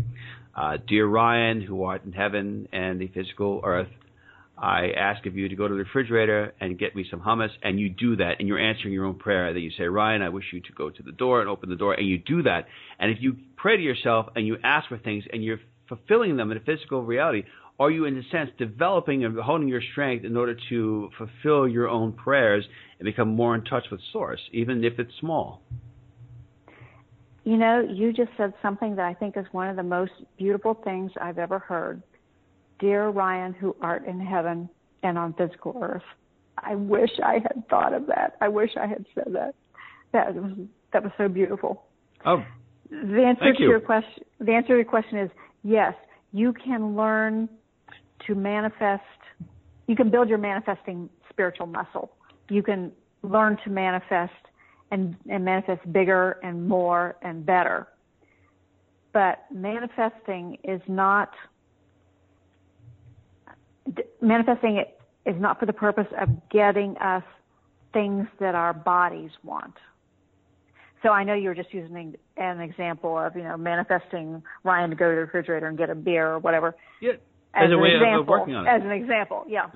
[0.56, 3.88] uh, dear ryan who art in heaven and the physical earth
[4.56, 7.78] i ask of you to go to the refrigerator and get me some hummus and
[7.78, 10.44] you do that and you're answering your own prayer that you say ryan i wish
[10.52, 12.66] you to go to the door and open the door and you do that.
[12.98, 16.50] And if you pray to yourself and you ask for things and you're fulfilling them
[16.50, 17.44] in a physical reality
[17.80, 21.88] are you, in a sense, developing and honing your strength in order to fulfill your
[21.88, 22.64] own prayers
[22.98, 25.60] and become more in touch with Source, even if it's small?
[27.42, 30.74] You know, you just said something that I think is one of the most beautiful
[30.84, 32.02] things I've ever heard.
[32.78, 34.68] Dear Ryan, who art in heaven
[35.02, 36.02] and on physical earth.
[36.58, 38.36] I wish I had thought of that.
[38.40, 39.54] I wish I had said that.
[40.12, 40.52] That was
[40.92, 41.84] that was so beautiful.
[42.24, 42.42] Oh,
[42.88, 43.68] the answer thank to you.
[43.68, 44.24] your question.
[44.38, 45.30] The answer to your question is
[45.62, 45.94] yes.
[46.32, 47.48] You can learn
[48.26, 49.02] to manifest,
[49.86, 52.12] you can build your manifesting spiritual muscle.
[52.48, 54.32] You can learn to manifest
[54.90, 57.88] and, and manifest bigger and more and better.
[59.12, 61.32] But manifesting is not,
[64.20, 67.24] manifesting it is not for the purpose of getting us
[67.92, 69.74] things that our bodies want.
[71.02, 74.96] So I know you were just using an example of, you know, manifesting Ryan to
[74.96, 76.74] go to the refrigerator and get a beer or whatever.
[77.00, 77.12] Yeah
[77.54, 78.70] as, as an example, working on it.
[78.70, 79.66] As an example, yeah.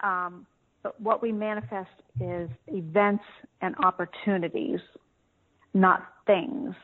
[0.00, 0.46] Um,
[0.82, 3.24] but what we manifest is events
[3.60, 4.80] and opportunities,
[5.74, 6.74] not things.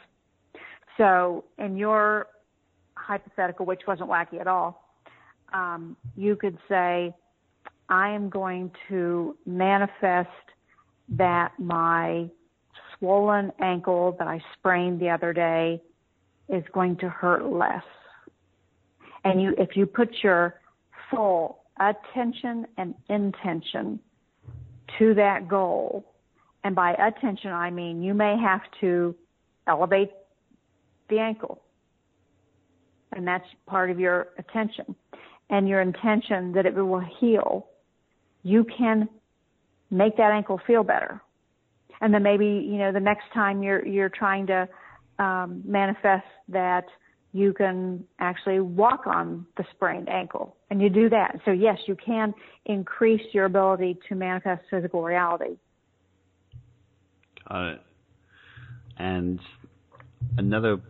[0.97, 2.27] So in your
[2.95, 4.85] hypothetical, which wasn't wacky at all,
[5.53, 7.15] um, you could say,
[7.89, 10.29] I am going to manifest
[11.11, 12.29] that my
[12.99, 15.83] swollen ankle that I sprained the other day
[16.49, 17.85] is going to hurt less.
[19.25, 20.61] And you, if you put your
[21.11, 24.01] full attention and intention
[24.99, 26.05] to that goal,
[26.65, 29.15] and by attention I mean you may have to
[29.67, 30.11] elevate
[31.09, 31.63] the ankle.
[33.13, 34.95] And that's part of your attention.
[35.51, 37.69] And your intention that it will heal.
[38.43, 39.09] You can
[39.91, 41.23] make that ankle feel better.
[42.01, 44.69] And then maybe, you know, the next time you're, you're trying to
[45.19, 46.85] um, manifest that
[47.33, 51.39] you can actually walk on the sprained ankle and you do that.
[51.45, 52.33] So yes, you can
[52.65, 55.57] increase your ability to manifest physical reality.
[57.49, 57.81] Got it.
[58.99, 59.41] And
[60.37, 60.81] another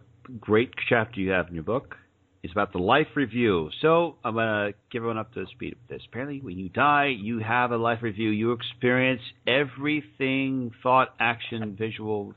[0.40, 1.96] great chapter you have in your book
[2.42, 3.70] is about the life review.
[3.82, 6.06] So I'm gonna give everyone up to the speed with this.
[6.08, 8.30] Apparently, when you die, you have a life review.
[8.30, 12.34] You experience everything, thought, action, visual, you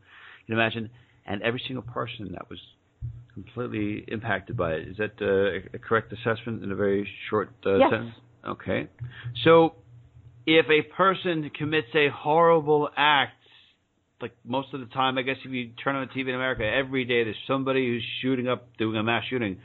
[0.48, 0.90] can imagine,
[1.26, 2.60] and every single person that was
[3.44, 4.88] completely impacted by it.
[4.88, 7.90] Is that uh, a correct assessment in a very short uh, yes.
[7.92, 8.16] sentence?
[8.48, 8.88] Okay.
[9.44, 9.76] So,
[10.46, 13.34] if a person commits a horrible act,
[14.22, 16.64] like most of the time, I guess if you turn on the TV in America,
[16.64, 19.58] every day there's somebody who's shooting up, doing a mass shooting.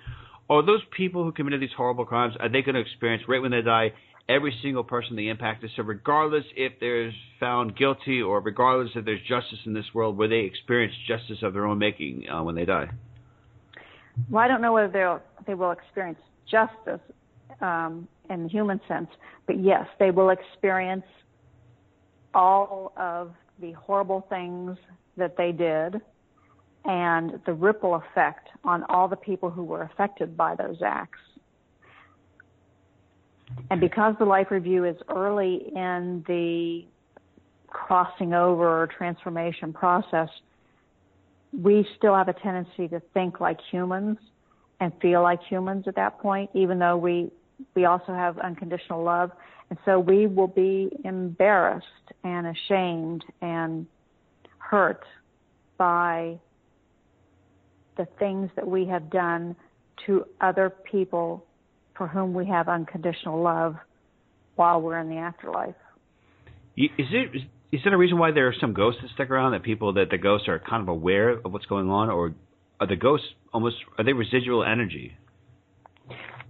[0.48, 3.50] Are those people who committed these horrible crimes, are they going to experience right when
[3.50, 3.92] they die
[4.28, 5.70] every single person they impacted?
[5.76, 10.28] So regardless if they're found guilty or regardless if there's justice in this world, will
[10.28, 12.90] they experience justice of their own making uh, when they die?
[14.30, 16.18] Well, I don't know whether they'll they will experience
[16.50, 17.00] justice
[17.60, 19.08] um, in the human sense,
[19.46, 21.04] but yes, they will experience
[22.34, 24.76] all of the horrible things
[25.16, 26.00] that they did
[26.84, 31.18] and the ripple effect on all the people who were affected by those acts.
[33.70, 36.84] And because the life review is early in the
[37.66, 40.28] crossing over or transformation process,
[41.52, 44.18] we still have a tendency to think like humans
[44.80, 47.30] and feel like humans at that point, even though we
[47.74, 49.30] we also have unconditional love.
[49.70, 51.86] And so we will be embarrassed
[52.22, 53.86] and ashamed and
[54.58, 55.04] hurt
[55.78, 56.38] by
[57.96, 59.56] the things that we have done
[60.06, 61.44] to other people
[61.96, 63.76] for whom we have unconditional love
[64.56, 65.74] while we're in the afterlife.
[66.76, 67.42] Is it
[67.76, 70.08] is there a reason why there are some ghosts that stick around that people that
[70.10, 72.34] the ghosts are kind of aware of what's going on, or
[72.80, 75.12] are the ghosts almost are they residual energy?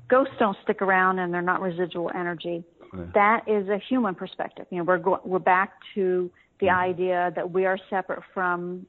[0.09, 2.63] Ghosts don't stick around, and they're not residual energy.
[2.95, 3.11] Okay.
[3.15, 4.67] That is a human perspective.
[4.71, 6.79] You know, we're go- we're back to the mm-hmm.
[6.79, 8.87] idea that we are separate from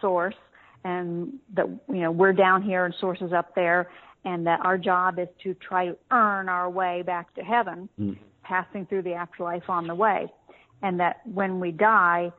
[0.00, 0.36] source,
[0.84, 3.90] and that you know we're down here and source is up there,
[4.24, 8.16] and that our job is to try to earn our way back to heaven, mm.
[8.44, 10.30] passing through the afterlife on the way
[10.82, 12.32] and that when we die,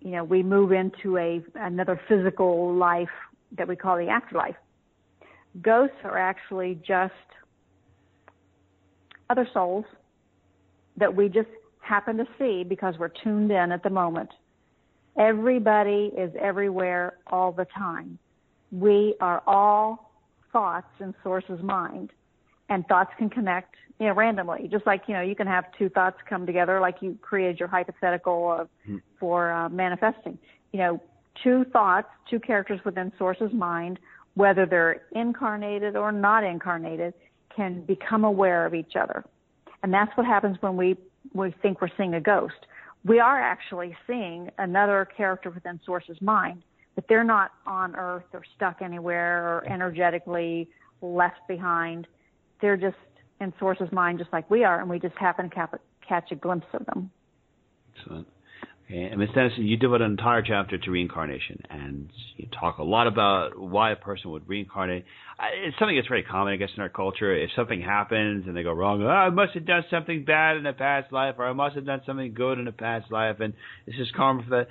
[0.00, 3.08] you know, we move into a another physical life
[3.56, 4.56] that we call the afterlife.
[5.62, 7.12] Ghosts are actually just
[9.30, 9.84] other souls
[10.96, 11.48] that we just
[11.80, 14.30] happen to see because we're tuned in at the moment.
[15.18, 18.18] Everybody is everywhere all the time.
[18.70, 20.12] We are all
[20.52, 22.10] thoughts in Source's mind,
[22.68, 24.68] and thoughts can connect you know, randomly.
[24.70, 27.68] Just like you know, you can have two thoughts come together, like you created your
[27.68, 29.00] hypothetical of, mm.
[29.18, 30.38] for uh, manifesting.
[30.72, 31.02] You know,
[31.42, 33.98] two thoughts, two characters within Source's mind,
[34.34, 37.14] whether they're incarnated or not incarnated,
[37.54, 39.24] can become aware of each other,
[39.82, 40.96] and that's what happens when we
[41.32, 42.66] we think we're seeing a ghost.
[43.04, 46.62] We are actually seeing another character within Source's mind,
[46.96, 50.68] but they're not on Earth or stuck anywhere or energetically
[51.00, 52.06] left behind.
[52.60, 52.96] They're just
[53.40, 56.36] in Source's mind just like we are, and we just happen to cap- catch a
[56.36, 57.10] glimpse of them.
[57.98, 58.26] Excellent.
[58.86, 59.02] Okay.
[59.02, 59.30] And Ms.
[59.34, 63.90] Danison, you devote an entire chapter to reincarnation, and you talk a lot about why
[63.90, 65.04] a person would reincarnate.
[65.64, 67.34] It's something that's very common, I guess, in our culture.
[67.34, 70.66] If something happens and they go wrong, oh, I must have done something bad in
[70.66, 73.54] a past life, or I must have done something good in a past life, and
[73.86, 74.68] this is karma for that.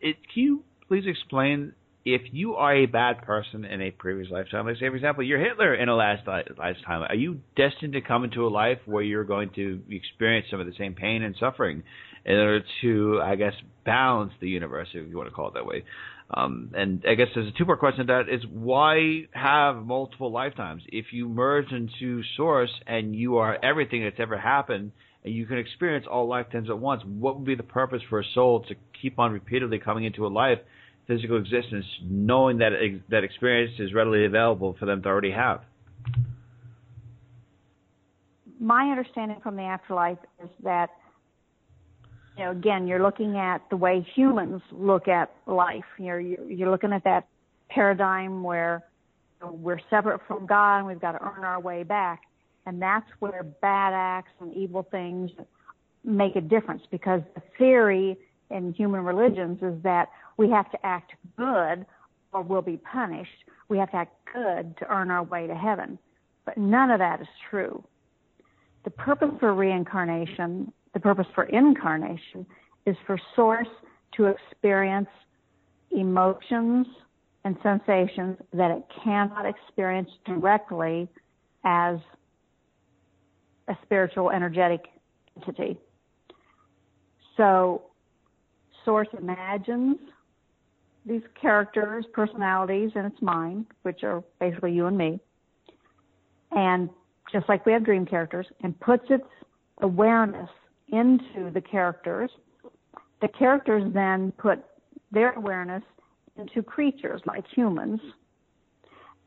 [0.00, 1.74] It, can you please explain
[2.04, 5.38] if you are a bad person in a previous lifetime, let's say for example, you're
[5.38, 9.24] Hitler in a last lifetime, are you destined to come into a life where you're
[9.24, 11.82] going to experience some of the same pain and suffering
[12.24, 15.66] in order to, I guess, balance the universe, if you want to call it that
[15.66, 15.84] way?
[16.34, 20.82] Um, and I guess there's a two-part question to that: is why have multiple lifetimes?
[20.88, 24.92] If you merge into Source and you are everything that's ever happened,
[25.24, 28.24] and you can experience all lifetimes at once, what would be the purpose for a
[28.34, 30.58] soul to keep on repeatedly coming into a life?
[31.06, 32.72] Physical existence, knowing that
[33.10, 35.62] that experience is readily available for them to already have.
[38.62, 40.88] my understanding from the afterlife is that
[42.38, 46.92] you know again you're looking at the way humans look at life you're you're looking
[46.92, 47.26] at that
[47.68, 48.84] paradigm where
[49.42, 52.22] we're separate from God and we've got to earn our way back
[52.64, 55.30] and that's where bad acts and evil things
[56.04, 58.16] make a difference because the theory
[58.50, 60.08] in human religions is that
[60.42, 61.86] we have to act good
[62.32, 63.30] or we'll be punished.
[63.68, 66.00] We have to act good to earn our way to heaven.
[66.44, 67.84] But none of that is true.
[68.82, 72.44] The purpose for reincarnation, the purpose for incarnation,
[72.86, 73.68] is for source
[74.16, 75.08] to experience
[75.92, 76.88] emotions
[77.44, 81.08] and sensations that it cannot experience directly
[81.64, 81.98] as
[83.68, 84.86] a spiritual energetic
[85.36, 85.78] entity.
[87.36, 87.82] So
[88.84, 89.98] Source imagines
[91.04, 95.20] these characters, personalities and its mind, which are basically you and me,
[96.52, 96.88] and
[97.32, 99.24] just like we have dream characters, and puts its
[99.80, 100.50] awareness
[100.88, 102.30] into the characters.
[103.20, 104.64] The characters then put
[105.10, 105.82] their awareness
[106.36, 108.00] into creatures like humans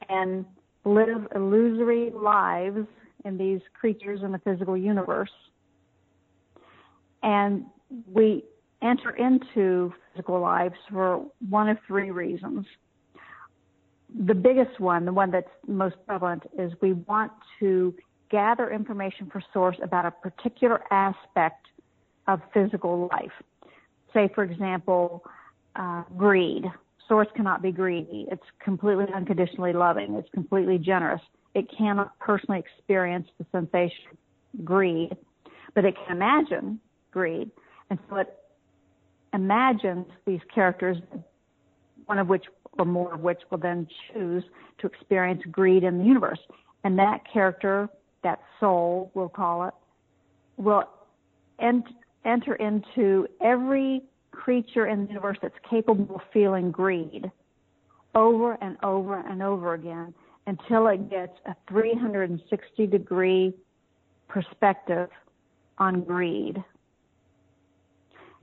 [0.10, 0.46] and
[0.84, 2.88] live illusory lives
[3.26, 5.32] in these creatures in the physical universe.
[7.24, 7.66] And
[8.12, 8.44] we
[8.82, 12.66] enter into physical lives for one of three reasons.
[14.28, 17.94] The biggest one, the one that's most prevalent, is we want to
[18.30, 21.68] gather information for source about a particular aspect
[22.28, 23.32] of physical life.
[24.14, 25.24] Say, for example,
[25.76, 26.64] uh, greed.
[27.08, 28.26] Source cannot be greedy.
[28.32, 30.16] It's completely unconditionally loving.
[30.16, 31.22] It's completely generous.
[31.54, 35.16] It cannot personally experience the sensation of greed,
[35.74, 36.80] but it can imagine
[37.12, 37.52] greed.
[37.90, 38.36] And so it
[39.36, 40.98] imagines these characters,
[42.06, 42.46] one of which
[42.78, 44.44] or more of which will then choose
[44.80, 46.40] to experience greed in the universe.
[46.84, 47.90] And that character,
[48.24, 49.74] that soul, we'll call it,
[50.58, 50.84] will
[51.60, 51.86] ent-
[52.26, 57.32] enter into every creature in the universe that's capable of feeling greed
[58.14, 60.14] over and over and over again
[60.48, 63.54] until it gets a 360 degree
[64.28, 65.10] perspective
[65.78, 66.64] on greed.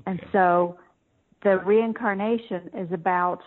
[0.07, 0.79] And so
[1.43, 3.41] the reincarnation is about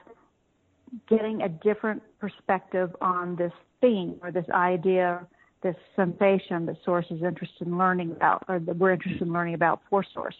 [1.10, 3.52] getting a different perspective on this
[3.82, 5.26] theme or this idea,
[5.64, 9.56] this sensation that Source is interested in learning about, or that we're interested in learning
[9.56, 10.36] about for Source.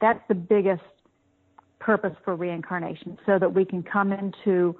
[0.00, 0.82] That's the biggest
[1.78, 4.74] purpose for reincarnation, so that we can come into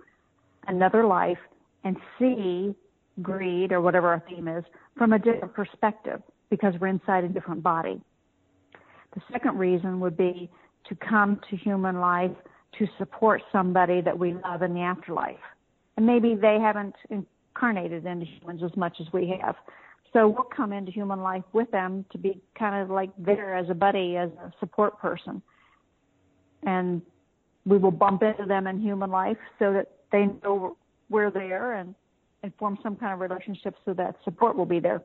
[0.67, 1.39] another life
[1.85, 2.75] and see
[3.23, 4.65] greed or whatever our theme is
[4.97, 8.01] from a different perspective because we're inside a different body.
[9.15, 10.51] The second reason would be
[10.89, 12.31] to come to human life
[12.79, 15.37] to support somebody that we love in the afterlife.
[15.97, 19.55] And maybe they haven't incarnated into humans as much as we have.
[20.13, 23.69] So we'll come into human life with them to be kind of like there as
[23.71, 25.43] a buddy, as a support person.
[26.63, 27.03] And
[27.67, 30.77] we will bump into them in human life so that they know
[31.11, 31.95] we're there and,
[32.43, 35.03] and form some kind of relationship so that support will be there.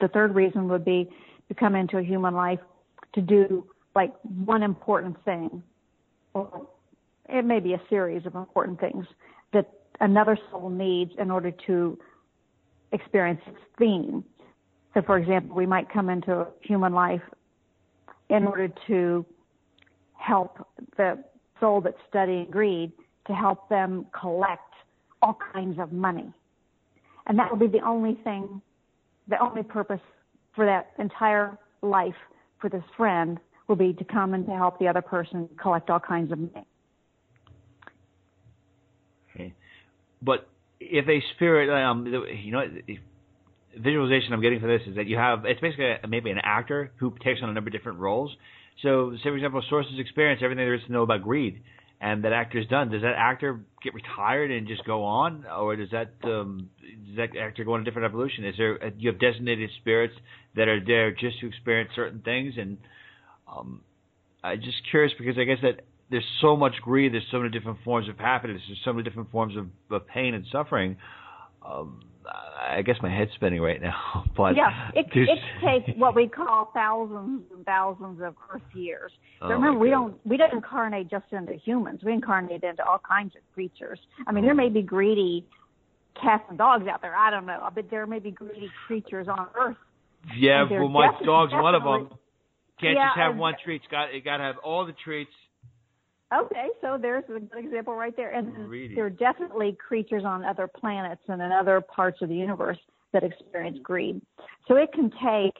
[0.00, 1.08] The third reason would be
[1.48, 2.60] to come into a human life
[3.14, 3.66] to do
[3.96, 4.12] like
[4.44, 5.62] one important thing,
[6.34, 6.68] or
[7.28, 9.06] it may be a series of important things
[9.54, 11.98] that another soul needs in order to
[12.92, 14.22] experience its theme.
[14.92, 17.22] So, for example, we might come into human life
[18.28, 19.24] in order to
[20.12, 20.66] help
[20.96, 21.24] the
[21.58, 22.92] soul that's studying greed
[23.26, 24.74] to help them collect
[25.22, 26.30] all kinds of money.
[27.26, 28.60] And that will be the only thing,
[29.26, 30.00] the only purpose
[30.54, 32.14] for that entire life
[32.60, 33.38] for this friend
[33.68, 36.66] will be to come and to help the other person collect all kinds of money.
[39.34, 39.54] Okay.
[40.22, 40.48] But
[40.80, 42.64] if a spirit, um, you know,
[43.78, 47.14] visualization I'm getting for this is that you have, it's basically maybe an actor who
[47.22, 48.34] takes on a number of different roles.
[48.82, 51.62] So, say, for example, sources experience everything there is to know about greed,
[52.00, 52.90] and that actor is done.
[52.90, 56.68] Does that actor get retired and just go on, or does that um,
[57.06, 58.44] does that actor go on a different evolution?
[58.44, 60.14] Is there you have designated spirits
[60.56, 62.76] that are there just to experience certain things, and
[63.48, 63.80] um,
[64.42, 67.78] I'm just curious because I guess that there's so much greed, there's so many different
[67.84, 70.96] forms of happiness, there's so many different forms of, of pain and suffering.
[71.64, 74.24] Um, I guess my head's spinning right now.
[74.36, 79.10] But yeah, it, it takes what we call thousands and thousands of Earth years.
[79.40, 82.00] Oh, remember, we don't we don't incarnate just into humans.
[82.04, 83.98] We incarnate into all kinds of creatures.
[84.26, 85.46] I mean, there may be greedy
[86.20, 87.14] cats and dogs out there.
[87.16, 89.76] I don't know, but there may be greedy creatures on Earth.
[90.36, 92.10] Yeah, well, my dog's one of them.
[92.80, 93.82] Can't Yeah, just have one treat.
[93.82, 95.30] It's got it got to have all the treats.
[96.34, 98.32] Okay, so there's a good example right there.
[98.32, 98.94] And Greedy.
[98.96, 102.78] there are definitely creatures on other planets and in other parts of the universe
[103.12, 104.20] that experience greed.
[104.66, 105.54] So it can take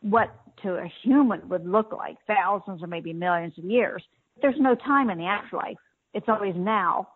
[0.00, 4.02] what to a human would look like thousands or maybe millions of years.
[4.40, 5.76] There's no time in the afterlife.
[6.14, 7.08] It's always now.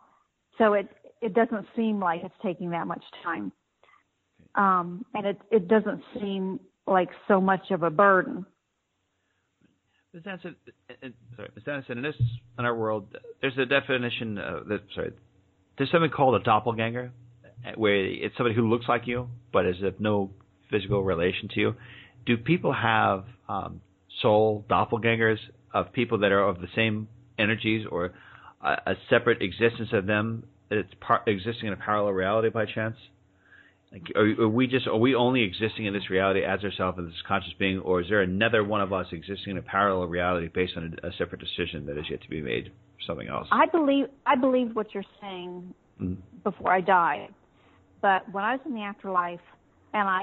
[0.58, 0.88] So it,
[1.22, 3.50] it doesn't seem like it's taking that much time.
[4.56, 8.44] Um, and it, it doesn't seem like so much of a burden.
[10.12, 10.22] Ms.
[10.26, 11.64] Anderson, uh, uh, sorry, Ms.
[11.66, 12.16] Anderson, in this
[12.58, 14.38] in our world, there's a definition.
[14.38, 15.12] Of, that, sorry,
[15.78, 17.12] there's something called a doppelganger,
[17.44, 20.30] uh, where it's somebody who looks like you but is of no
[20.70, 21.74] physical relation to you.
[22.26, 23.80] Do people have um,
[24.20, 25.38] soul doppelgangers
[25.72, 27.08] of people that are of the same
[27.38, 28.12] energies or
[28.62, 32.96] a, a separate existence of them that's par- existing in a parallel reality by chance?
[33.92, 37.06] Like, are, are, we just are we only existing in this reality as ourselves as
[37.06, 40.48] this conscious being, or is there another one of us existing in a parallel reality
[40.48, 43.48] based on a, a separate decision that is yet to be made for something else?
[43.50, 46.20] I believe I believe what you're saying mm-hmm.
[46.44, 47.34] before I died,
[48.00, 49.40] but when I was in the afterlife,
[49.92, 50.22] and I,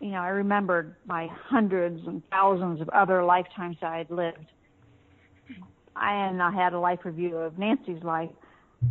[0.00, 4.44] you know, I remembered my hundreds and thousands of other lifetimes I had lived.
[5.96, 8.30] I and I had a life review of Nanci's life.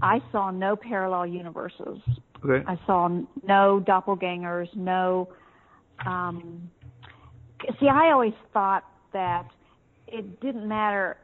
[0.01, 1.99] I saw no parallel universes.
[2.43, 2.63] Okay.
[2.67, 3.07] I saw
[3.47, 5.29] no doppelgangers, no.
[6.05, 6.69] Um,
[7.79, 9.47] see, I always thought that
[10.07, 11.17] it didn't matter.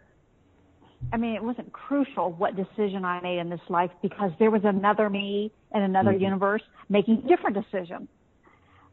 [1.13, 4.61] I mean, it wasn't crucial what decision I made in this life because there was
[4.63, 6.23] another me in another mm-hmm.
[6.23, 8.07] universe making a different decision.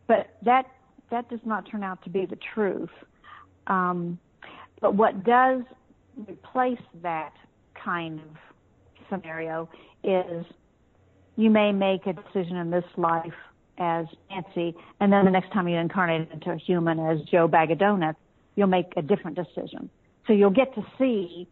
[0.07, 0.67] But that
[1.11, 2.91] that does not turn out to be the truth.
[3.67, 4.19] Um,
[4.81, 5.63] but what does
[6.29, 7.33] replace that
[7.75, 8.27] kind of
[9.09, 9.69] scenario
[10.03, 10.45] is
[11.37, 13.33] you may make a decision in this life
[13.79, 17.71] as Nanci, and then the next time you incarnate into a human as Joe Bag
[17.71, 18.19] of Donuts,
[18.55, 19.89] you'll make a different decision.
[20.27, 21.49] So you'll get to see,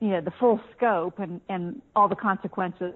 [0.00, 2.94] you know, the full scope and, and all the consequences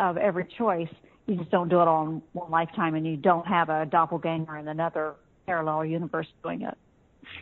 [0.00, 0.88] of every choice.
[1.26, 4.56] You just don't do it all in one lifetime, and you don't have a doppelganger
[4.56, 5.14] in another
[5.46, 6.76] parallel universe doing it.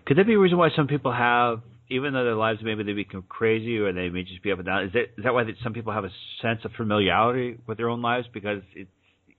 [0.06, 2.92] Could that be a reason why some people have even though their lives maybe they
[2.92, 5.44] become crazy or they may just be up and down, is that is that why
[5.62, 6.10] some people have a
[6.40, 8.90] sense of familiarity with their own lives because it's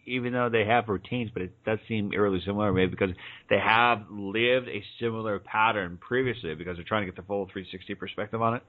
[0.05, 3.11] even though they have routines, but it does seem eerily similar, maybe because
[3.49, 7.95] they have lived a similar pattern previously because they're trying to get the full 360
[7.95, 8.63] perspective on it.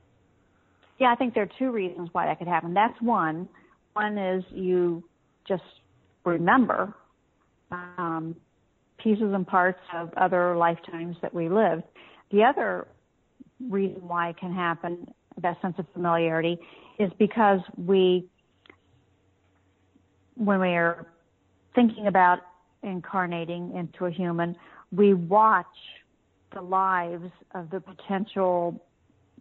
[0.98, 2.74] Yeah, I think there are two reasons why that could happen.
[2.74, 3.48] That's one.
[3.94, 5.02] One is you
[5.48, 5.62] just
[6.24, 6.94] remember
[7.70, 8.36] um,
[9.02, 11.82] pieces and parts of other lifetimes that we lived.
[12.30, 12.86] The other
[13.68, 15.06] reason why it can happen,
[15.40, 16.58] that sense of familiarity,
[16.98, 18.24] is because we,
[20.36, 21.06] when we are
[21.74, 22.40] thinking about
[22.82, 24.56] incarnating into a human,
[24.90, 25.66] we watch
[26.54, 28.80] the lives of the potential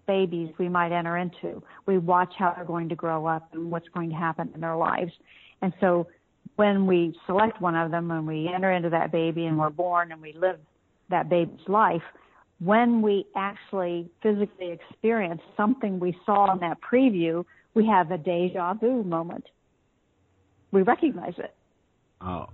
[0.08, 1.62] babies we might enter into.
[1.86, 4.76] We watch how they're going to grow up and what's going to happen in their
[4.76, 5.12] lives.
[5.62, 6.08] And so
[6.56, 10.12] when we select one of them and we enter into that baby and we're born
[10.12, 10.60] and we live
[11.10, 12.02] that baby's life,
[12.64, 17.44] when we actually physically experience something we saw in that preview,
[17.74, 19.46] we have a deja vu moment.
[20.72, 21.54] We recognize it.
[22.22, 22.46] Oh,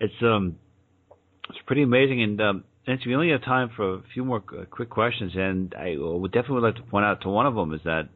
[0.00, 0.56] it's um,
[1.48, 2.22] it's pretty amazing.
[2.22, 5.74] And um, Nanci, we only have time for a few more uh, quick questions, and
[5.78, 8.08] I would definitely like to point out to one of them is that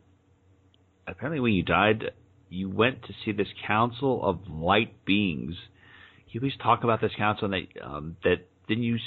[1.07, 2.11] apparently when you died,
[2.49, 5.55] you went to see this Council of Light Beings.
[6.29, 8.99] You please talk about this council and that um, that didn't you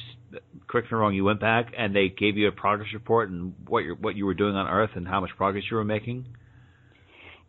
[0.68, 3.80] correct me wrong you went back and they gave you a progress report and what
[3.80, 6.26] you what you were doing on earth and how much progress you were making?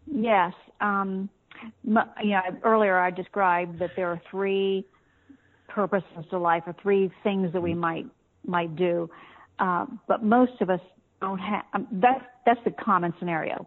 [0.07, 1.29] Yes um
[2.23, 4.85] yeah earlier i described that there are three
[5.69, 7.81] purposes to life or three things that we mm-hmm.
[7.81, 8.07] might
[8.45, 9.09] might do
[9.59, 10.81] uh, but most of us
[11.21, 13.67] don't have um, that's that's the common scenario.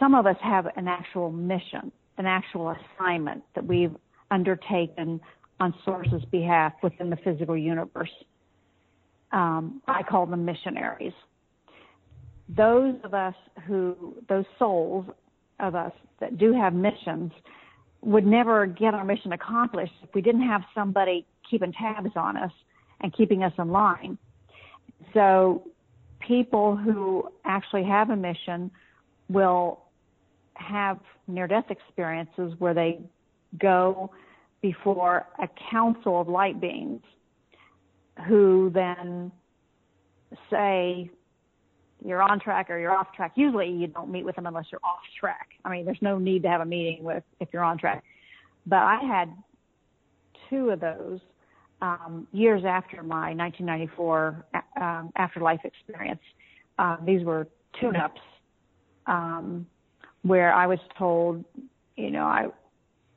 [0.00, 3.94] Some of us have an actual mission an actual assignment that we've
[4.30, 5.20] undertaken
[5.60, 8.10] on Source's behalf within the physical universe.
[9.32, 11.12] Um, I call them missionaries.
[12.48, 13.34] Those of us
[13.66, 15.06] who, those souls
[15.60, 17.32] of us that do have missions,
[18.02, 22.52] would never get our mission accomplished if we didn't have somebody keeping tabs on us
[23.00, 24.18] and keeping us in line.
[25.14, 25.62] So
[26.20, 28.70] people who actually have a mission
[29.28, 29.80] will
[30.54, 33.00] have near death experiences where they
[33.58, 34.10] go
[34.64, 37.02] before a council of light beings
[38.26, 39.30] who then
[40.50, 41.10] say
[42.02, 43.32] you're on track or you're off track.
[43.34, 45.50] Usually you don't meet with them unless you're off track.
[45.66, 48.04] I mean, there's no need to have a meeting with if you're on track.
[48.64, 49.36] But I had
[50.48, 51.20] two of those
[51.82, 54.46] um, years after my 1994
[54.80, 56.22] um, afterlife experience.
[56.78, 58.22] Um, these were tune-ups
[59.04, 59.66] um,
[60.22, 61.44] where I was told,
[61.96, 62.46] you know, I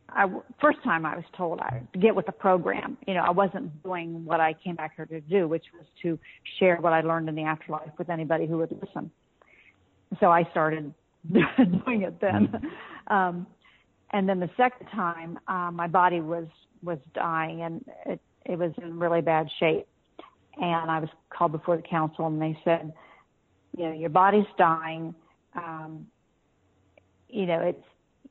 [0.09, 0.25] I
[0.61, 2.97] first time I was told I to get with the program.
[3.07, 6.17] You know, I wasn't doing what I came back here to do, which was to
[6.59, 9.11] share what I learned in the afterlife with anybody who would listen.
[10.19, 10.93] So I started
[11.33, 12.53] doing it then.
[13.07, 13.47] Um,
[14.11, 16.47] and then the second time, uh, my body was
[16.83, 19.87] was dying and it it was in really bad shape.
[20.59, 22.91] And I was called before the council, and they said,
[23.77, 25.13] you know, your body's dying.
[25.55, 26.07] Um,
[27.29, 27.83] you know, it's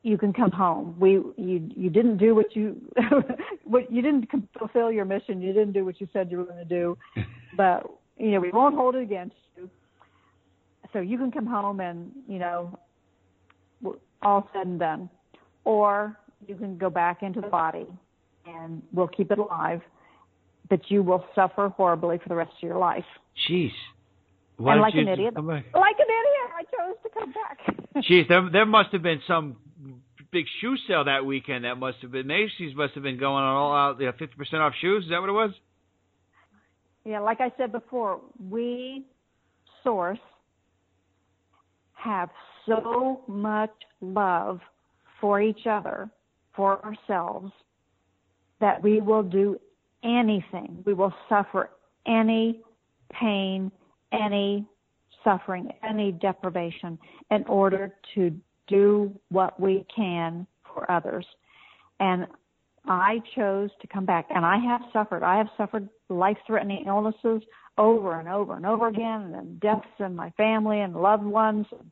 [0.07, 0.95] you can come home.
[0.97, 2.79] We you you didn't do what you
[3.65, 5.41] what you didn't fulfill your mission.
[5.41, 6.97] You didn't do what you said you were going to do,
[7.57, 7.85] but
[8.17, 9.69] you know we won't hold it against you.
[10.93, 12.79] So you can come home and you know
[14.21, 15.09] all said and done,
[15.65, 16.17] or
[16.47, 17.85] you can go back into the body
[18.45, 19.81] and we'll keep it alive,
[20.69, 23.03] but you will suffer horribly for the rest of your life.
[23.49, 23.71] Jeez.
[24.55, 28.03] Why and like an idiot, like an idiot, I chose to come back.
[28.09, 29.57] Jeez, there there must have been some
[30.31, 31.65] big shoe sale that weekend.
[31.65, 34.61] That must have been Macy's must have been going on all out, know, fifty percent
[34.61, 35.03] off shoes.
[35.05, 35.51] Is that what it was?
[37.05, 39.05] Yeah, like I said before, we
[39.83, 40.19] source
[41.93, 42.29] have
[42.65, 43.71] so much
[44.01, 44.59] love
[45.21, 46.09] for each other,
[46.55, 47.51] for ourselves,
[48.59, 49.57] that we will do
[50.03, 50.83] anything.
[50.85, 51.69] We will suffer
[52.05, 52.61] any
[53.11, 53.71] pain,
[54.11, 54.65] any
[55.23, 56.99] suffering, any deprivation
[57.31, 58.31] in order to
[58.67, 61.25] do what we can for others.
[61.99, 62.27] And
[62.87, 65.23] I chose to come back and I have suffered.
[65.23, 67.41] I have suffered life threatening illnesses
[67.77, 71.91] over and over and over again and deaths in my family and loved ones and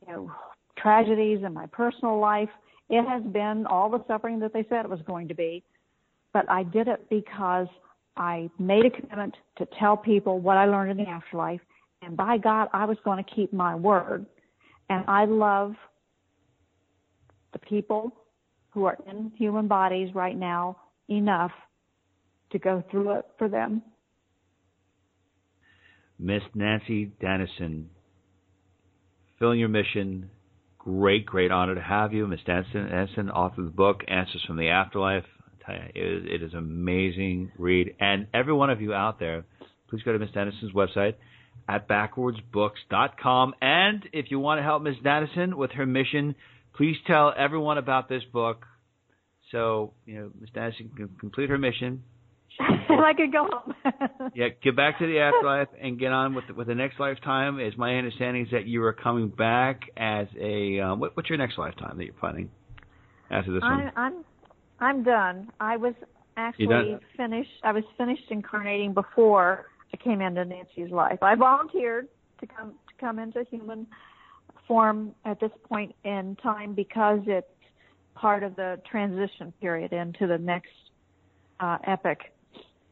[0.00, 0.30] you know
[0.76, 2.48] tragedies in my personal life.
[2.90, 5.62] It has been all the suffering that they said it was going to be.
[6.32, 7.68] But I did it because
[8.16, 11.60] I made a commitment to tell people what I learned in the afterlife
[12.02, 14.26] and by God I was going to keep my word
[14.88, 15.74] and I love
[17.52, 18.12] the people
[18.70, 20.76] who are in human bodies right now
[21.08, 21.52] enough
[22.50, 23.82] to go through it for them.
[26.18, 27.86] Miss Nanci Danison,
[29.38, 30.30] filling your mission.
[30.78, 32.26] Great, great honor to have you.
[32.26, 35.24] Miss Danison, author of the book Answers from the Afterlife.
[35.68, 37.94] You, it is, it is amazing read.
[38.00, 39.44] And every one of you out there,
[39.88, 41.14] please go to Miss Danison's website,
[41.68, 43.54] at backwardsbooks.com.
[43.60, 44.96] And if you want to help Ms.
[45.04, 46.34] Danison with her mission,
[46.74, 48.66] please tell everyone about this book.
[49.50, 50.50] So, you know, Ms.
[50.54, 52.02] Danison can complete her mission.
[52.58, 54.30] and I could go home.
[54.34, 57.60] yeah, get back to the afterlife and get on with the, with the next lifetime.
[57.60, 61.38] Is my understanding is that you are coming back as a um, what, what's your
[61.38, 62.50] next lifetime that you're planning
[63.30, 63.92] after this I'm, one?
[63.96, 64.24] I'm
[64.80, 65.50] I'm done.
[65.60, 65.94] I was
[66.36, 67.50] actually finished.
[67.62, 71.18] I was finished incarnating before I came into Nanci's life.
[71.22, 72.08] I volunteered
[72.40, 73.86] to come to come into human
[74.66, 77.46] form at this point in time because it's
[78.14, 80.70] part of the transition period into the next
[81.60, 82.32] uh, epic.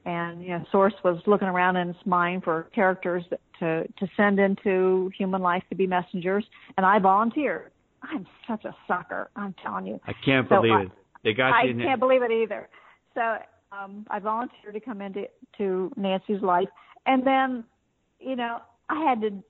[0.05, 4.10] And you know, Source was looking around in its mind for characters that, to to
[4.16, 6.44] send into human life to be messengers,
[6.77, 7.70] and I volunteered.
[8.02, 9.31] I'm such a sucker.
[9.36, 10.01] I'm telling you.
[10.06, 10.90] I can't so believe I, it.
[11.22, 12.68] They got I can't believe it either.
[13.14, 13.36] So
[13.72, 15.27] um, I volunteered to come into
[15.59, 16.68] to Nanci's life,
[17.06, 17.64] and then,
[18.18, 18.59] you know,
[18.89, 19.43] I had to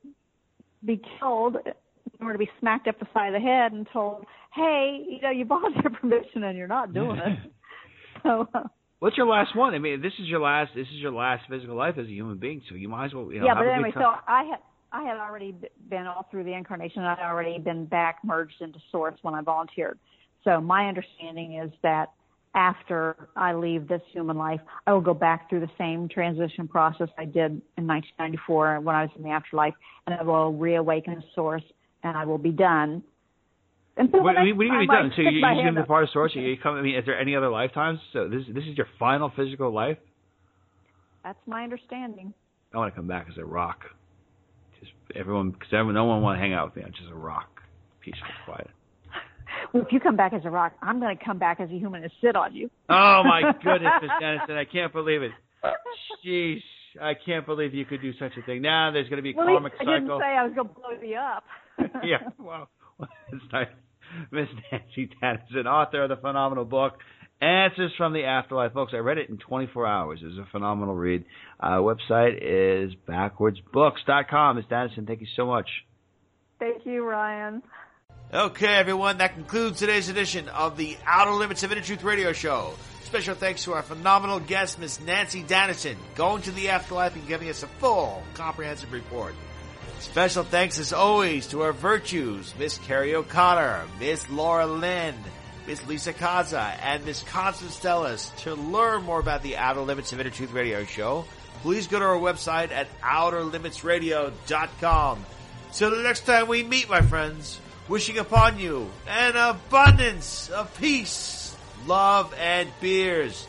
[0.85, 4.24] be killed in order to be smacked up the side of the head and told,
[4.55, 7.39] "Hey, you know, you bought volunteered permission and you're not doing it."
[8.22, 8.48] so.
[8.55, 8.64] Uh,
[9.01, 9.74] What's your last one?
[9.74, 10.72] I mean, this is your last.
[10.74, 13.32] This is your last physical life as a human being, so you might as well.
[13.32, 14.59] You know, yeah, but anyway, so I had
[14.93, 15.55] I had already
[15.89, 17.02] been all through the incarnation.
[17.02, 19.98] I'd already been back merged into Source when I volunteered.
[20.44, 22.12] So my understanding is that
[22.55, 27.09] after I leave this human life, I will go back through the same transition process
[27.16, 29.74] I did in 1994 when I was in the afterlife,
[30.06, 31.62] and I will reawaken the source,
[32.02, 33.02] and I will be done.
[33.97, 35.12] And what, what are you going to be done?
[35.14, 36.32] So you're, going to be part of source.
[36.35, 37.98] You come, I mean, is there any other lifetimes?
[38.12, 39.98] So this this is your final physical life.
[41.22, 42.32] That's my understanding.
[42.72, 43.81] I want to come back as a rock.
[44.81, 46.82] Just everyone, because everyone, no one want to hang out with me.
[46.85, 47.60] I'm just a rock,
[48.01, 48.70] peaceful, quiet
[49.72, 51.74] well, if you come back as a rock, I'm going to come back as a
[51.74, 52.70] human and sit on you.
[52.89, 55.32] Oh my goodness, Miss Danison, I can't believe it.
[56.27, 56.60] Jeez,
[57.01, 58.62] I can't believe you could do such a thing.
[58.62, 59.94] Now there's going to be a well, karmic I cycle.
[59.94, 61.44] I didn't say I was going to blow you up.
[62.05, 62.68] yeah, well,
[63.32, 63.68] it's nice.
[64.31, 66.94] Miss Nanci Danison, author of the phenomenal book
[67.43, 68.74] Answers from the Afterlife.
[68.74, 70.20] Folks, I read it in 24 hours.
[70.22, 71.24] It was a phenomenal read.
[71.59, 74.56] Uh, website is backwardsbooks.com.
[74.56, 75.66] Miss Danison, thank you so much.
[76.59, 77.62] Thank you, Ryan.
[78.32, 82.74] Okay, everyone, that concludes today's edition of the Outer Limits of Inner Truth Radio Show.
[83.02, 87.48] Special thanks to our phenomenal guest, Miss Nanci Danison, going to the afterlife and giving
[87.48, 89.35] us a full, comprehensive report.
[89.98, 95.16] Special thanks, as always, to our virtues, Miss Carrie O'Connor, Miss Laura Lynn,
[95.66, 98.32] Miss Lisa Kaza and Miss Constance Stellas.
[98.44, 101.24] To learn more about the Outer Limits of Inner Truth Radio Show,
[101.62, 105.27] please go to our website at OuterLimitsRadio.com.
[105.73, 107.59] Till the next time we meet, my friends,
[107.91, 111.57] wishing upon you an abundance of peace,
[111.87, 113.49] love, and beers.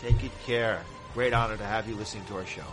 [0.00, 0.82] Take good care.
[1.12, 2.64] Great honor to have you listening to our show.